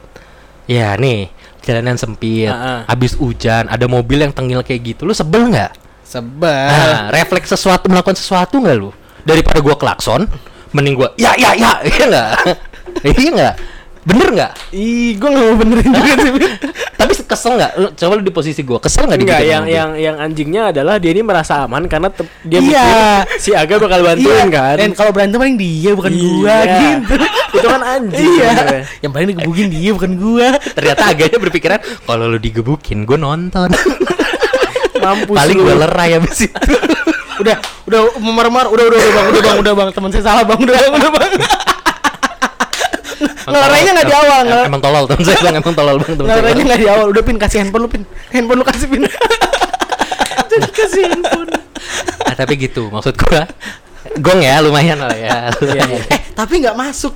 ya 0.66 0.94
nih 0.96 1.30
jalanan 1.62 1.94
sempit, 1.96 2.48
Ah, 2.48 2.58
ah. 2.58 2.80
habis 2.86 3.14
hujan, 3.14 3.66
ada 3.66 3.86
mobil 3.86 4.18
yang 4.18 4.32
tengil 4.32 4.62
kayak 4.62 4.82
gitu, 4.84 5.06
lu 5.06 5.14
sebel 5.14 5.46
nggak? 5.48 5.78
Sebel. 6.02 6.50
Nah, 6.68 7.08
refleks 7.10 7.48
sesuatu 7.48 7.86
melakukan 7.86 8.18
sesuatu 8.18 8.58
nggak 8.58 8.76
lu? 8.76 8.90
Daripada 9.22 9.62
gua 9.62 9.78
klakson, 9.78 10.26
mending 10.72 10.98
gua 10.98 11.14
ya 11.16 11.32
ya 11.36 11.54
ya, 11.54 11.78
iya 11.88 12.04
nggak? 12.04 12.32
iya 13.06 13.30
nggak? 13.30 13.54
Bener 14.02 14.28
nggak? 14.34 14.52
Ih, 14.74 15.14
gue 15.14 15.30
gak 15.30 15.44
mau 15.46 15.56
benerin 15.56 15.92
juga 15.98 16.14
sih. 16.18 16.32
Tapi 16.98 17.12
kesel 17.22 17.54
nggak? 17.54 17.72
Coba 17.94 18.12
lu 18.18 18.24
di 18.24 18.34
posisi 18.34 18.62
gua, 18.62 18.82
kesel 18.82 19.06
nggak 19.06 19.20
di 19.20 19.26
Enggak, 19.26 19.42
yang 19.46 19.64
yang 19.66 19.90
yang 19.94 20.16
anjingnya 20.18 20.74
adalah 20.74 20.98
dia 20.98 21.14
ini 21.14 21.22
merasa 21.22 21.64
aman 21.64 21.86
karena 21.86 22.10
dia 22.42 22.60
Iya. 22.60 22.66
mikir 22.66 22.86
si 23.38 23.50
Aga 23.54 23.78
bakal 23.78 24.02
bantuin 24.02 24.26
Iya, 24.26 24.46
kan. 24.50 24.76
Dan 24.76 24.90
kalau 24.94 25.12
berantem 25.12 25.38
paling 25.38 25.54
dia 25.56 25.92
bukan 25.94 26.12
gua 26.12 26.56
Iya. 26.60 26.78
gitu. 26.98 27.14
Itu 27.62 27.68
kan 27.68 27.82
anjing. 27.84 28.26
Iya. 28.36 28.52
Yang 29.00 29.12
paling 29.12 29.28
digebukin 29.32 29.68
dia 29.70 29.92
bukan 29.94 30.12
gua. 30.18 30.48
Ternyata 30.58 31.02
agaknya 31.08 31.38
berpikiran 31.38 31.80
kalau 32.04 32.26
lu 32.26 32.38
digebukin, 32.38 33.06
gua 33.06 33.18
nonton. 33.18 33.70
Mampus 35.02 35.34
Paling 35.34 35.58
gua 35.58 35.76
lerai 35.80 36.18
abis 36.18 36.46
itu. 36.46 36.74
Udah, 37.38 37.58
udah 37.86 38.02
memar-mar, 38.22 38.70
udah 38.70 38.86
udah 38.86 38.98
udah 38.98 39.12
bang, 39.12 39.26
udah 39.28 39.42
bang, 39.42 39.58
udah 39.58 39.74
bang, 39.74 39.90
teman 39.90 40.10
saya 40.10 40.24
salah 40.24 40.44
bang, 40.46 40.62
udah 40.62 40.74
bang, 40.76 40.94
udah 40.94 41.12
bang. 41.12 41.32
Ngelarainya 43.44 43.92
nggak 43.94 44.08
di 44.08 44.16
awal, 44.16 44.40
ngelar- 44.44 44.68
Emang 44.68 44.82
tolol 44.82 45.04
temen 45.06 45.24
saya 45.24 45.38
bilang 45.40 45.56
emang 45.58 45.74
tolol 45.74 45.96
bang 45.98 46.08
saya 46.08 46.18
Ngelarainya 46.22 46.64
nggak 46.64 46.80
di 46.80 46.88
awal, 46.88 47.06
udah 47.10 47.24
pin 47.24 47.38
kasih 47.38 47.58
handphone 47.60 47.82
lu 47.82 47.90
pin, 47.90 48.04
handphone 48.30 48.58
lu 48.58 48.66
kasih 48.66 48.88
pin. 48.88 49.02
Jadi 50.52 50.68
kasih 50.70 51.04
handphone. 51.08 51.50
Ah, 52.22 52.36
tapi 52.36 52.54
gitu 52.58 52.88
maksud 52.88 53.16
gua 53.18 53.48
gong 54.18 54.40
ya 54.40 54.60
lumayan 54.60 55.00
lah 55.00 55.14
ya. 55.14 55.50
Iya, 55.62 55.84
iya. 55.88 56.02
Eh, 56.08 56.22
tapi 56.34 56.60
nggak 56.60 56.76
masuk 56.76 57.14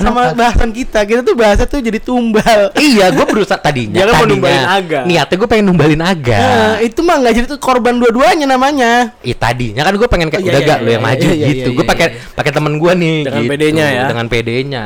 sama 0.00 0.32
bahasan 0.32 0.70
kita. 0.72 1.04
Kita 1.04 1.20
tuh 1.20 1.34
bahasa 1.34 1.66
tuh 1.68 1.82
jadi 1.82 1.98
tumbal. 2.00 2.72
iya, 2.88 3.10
gua 3.12 3.26
berusaha 3.28 3.58
tadinya. 3.58 4.00
Dia 4.00 4.04
kan 4.08 4.14
mau 4.14 4.24
tadinya, 4.24 4.34
numbalin 4.34 4.64
Aga. 4.64 5.00
Niatnya 5.04 5.36
gua 5.36 5.48
pengen 5.50 5.66
numbalin 5.68 6.02
Aga. 6.02 6.38
Nah, 6.38 6.74
itu 6.80 7.00
mah 7.04 7.16
nggak 7.20 7.34
jadi 7.34 7.46
tuh 7.50 7.60
korban 7.60 7.94
dua-duanya 7.98 8.46
namanya. 8.48 9.12
Ih, 9.20 9.36
tadinya 9.36 9.82
kan 9.84 9.94
gue 9.98 10.08
pengen 10.08 10.28
kayak 10.32 10.42
Iya, 10.42 10.50
udah 10.50 10.60
iya, 10.60 10.68
gak 10.68 10.78
lu 10.78 10.88
iya, 10.88 10.94
yang 10.94 11.04
iya, 11.04 11.10
maju 11.10 11.26
iya, 11.28 11.34
iya, 11.34 11.48
gitu. 11.48 11.68
iya, 11.68 11.76
gue 11.76 11.84
iya, 11.84 11.92
pakai 11.92 12.06
iya. 12.08 12.20
pakai 12.32 12.52
temen 12.54 12.72
gue 12.78 12.92
nih. 12.94 13.16
Dengan 13.26 13.42
gitu. 13.42 13.52
PD-nya 13.52 13.86
ya. 13.90 14.02
Dengan 14.08 14.26
PD-nya. 14.30 14.84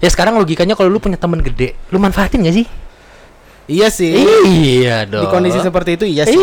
Ya 0.00 0.08
sekarang 0.10 0.34
logikanya 0.40 0.74
kalau 0.74 0.88
lu 0.90 0.98
punya 0.98 1.18
temen 1.20 1.38
gede, 1.44 1.78
lu 1.92 1.98
manfaatin 2.00 2.42
gak 2.42 2.56
sih? 2.56 2.66
Iya 3.64 3.88
sih. 3.88 4.12
Iya 4.44 5.08
dong. 5.08 5.24
Di 5.24 5.26
kondisi 5.32 5.58
seperti 5.64 5.96
itu 5.96 6.04
iya 6.04 6.24
sih. 6.28 6.36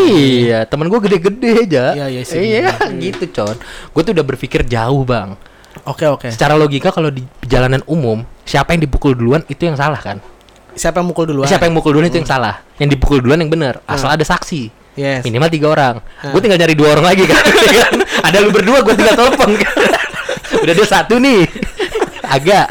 Iya, 0.49 0.65
temen 0.65 0.89
gue 0.89 0.99
gede-gede 1.05 1.51
aja. 1.69 1.85
Iya, 1.93 2.05
iya 2.09 2.23
sih. 2.25 2.41
Iya, 2.41 2.73
gitu 2.97 3.25
con. 3.29 3.57
Gue 3.93 4.01
tuh 4.01 4.13
udah 4.17 4.25
berpikir 4.25 4.65
jauh 4.65 5.05
bang. 5.05 5.37
Oke 5.87 6.05
oke. 6.05 6.27
Secara 6.29 6.53
logika 6.53 6.91
kalau 6.91 7.09
di 7.09 7.23
jalanan 7.43 7.81
umum, 7.87 8.21
siapa 8.43 8.75
yang 8.75 8.83
dipukul 8.83 9.15
duluan 9.15 9.41
itu 9.47 9.63
yang 9.65 9.75
salah 9.75 9.97
kan? 9.97 10.19
Siapa 10.71 10.99
yang 11.03 11.11
mukul 11.11 11.27
duluan? 11.27 11.47
Siapa 11.47 11.67
yang 11.67 11.75
mukul 11.75 11.91
duluan 11.95 12.07
itu 12.07 12.19
yang 12.19 12.29
salah. 12.29 12.63
Yang 12.79 12.95
dipukul 12.95 13.19
duluan 13.19 13.39
yang 13.43 13.51
benar. 13.51 13.83
Asal 13.83 14.07
ada 14.07 14.23
saksi. 14.23 14.71
Yes. 14.95 15.23
Minimal 15.23 15.47
tiga 15.47 15.67
orang. 15.71 15.95
Hah. 16.19 16.31
Gue 16.35 16.39
tinggal 16.43 16.59
nyari 16.59 16.75
dua 16.75 16.95
orang 16.95 17.05
lagi 17.15 17.23
kan. 17.23 17.39
Ya 17.71 17.87
kan? 17.87 17.93
ada 18.27 18.37
lu 18.43 18.51
berdua, 18.51 18.83
gue 18.83 18.95
tinggal 18.95 19.15
telepon. 19.15 19.51
kan. 19.55 19.75
Udah 20.63 20.73
ada 20.75 20.85
satu 20.85 21.15
nih. 21.19 21.47
Agak. 22.35 22.67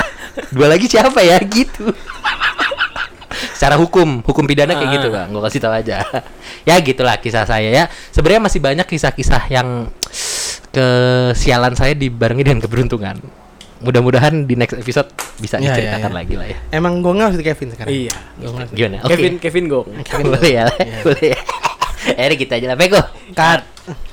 Dua 0.52 0.68
lagi 0.68 0.84
siapa 0.86 1.20
ya 1.20 1.36
gitu. 1.40 1.92
secara 3.56 3.76
hukum 3.76 4.20
hukum 4.24 4.44
pidana 4.48 4.72
kayak 4.72 4.88
Ah. 4.88 4.94
gitu 4.96 5.08
bang 5.12 5.28
gue 5.28 5.42
kasih 5.44 5.60
tahu 5.60 5.72
aja 5.72 5.96
ya 6.64 6.76
gitulah 6.80 7.16
kisah 7.16 7.44
saya 7.44 7.68
ya 7.68 7.84
sebenarnya 8.08 8.48
masih 8.48 8.60
banyak 8.60 8.84
kisah-kisah 8.84 9.48
yang 9.48 9.88
kesialan 10.70 11.74
saya 11.74 11.92
dibarengi 11.94 12.46
dengan 12.46 12.60
keberuntungan 12.62 13.18
mudah-mudahan 13.80 14.44
di 14.44 14.54
next 14.54 14.76
episode 14.76 15.08
bisa 15.40 15.56
Ya, 15.56 15.62
ya, 15.62 15.66
diceritakan 15.72 16.12
ya. 16.12 16.16
lagi 16.20 16.34
lah 16.36 16.46
ya 16.46 16.58
Emang 16.70 17.00
gue 17.00 17.12
nggak 17.16 17.40
Kevin 17.40 17.68
sekarang. 17.72 17.90
Iya. 17.90 18.14
Gongal. 18.36 18.66
gimana 18.70 18.96
Oke. 19.00 19.10
Kevin 19.16 19.34
Kevin 19.40 19.64
Gong. 19.66 19.86
boleh 20.28 20.52
ya 20.52 20.64
boleh 21.00 21.26
ya 21.32 21.40
Eh, 22.16 22.32
kita 22.32 22.56
aja 22.56 22.66
lah 22.68 22.78
Peko 22.80 23.00
Cut. 23.32 23.60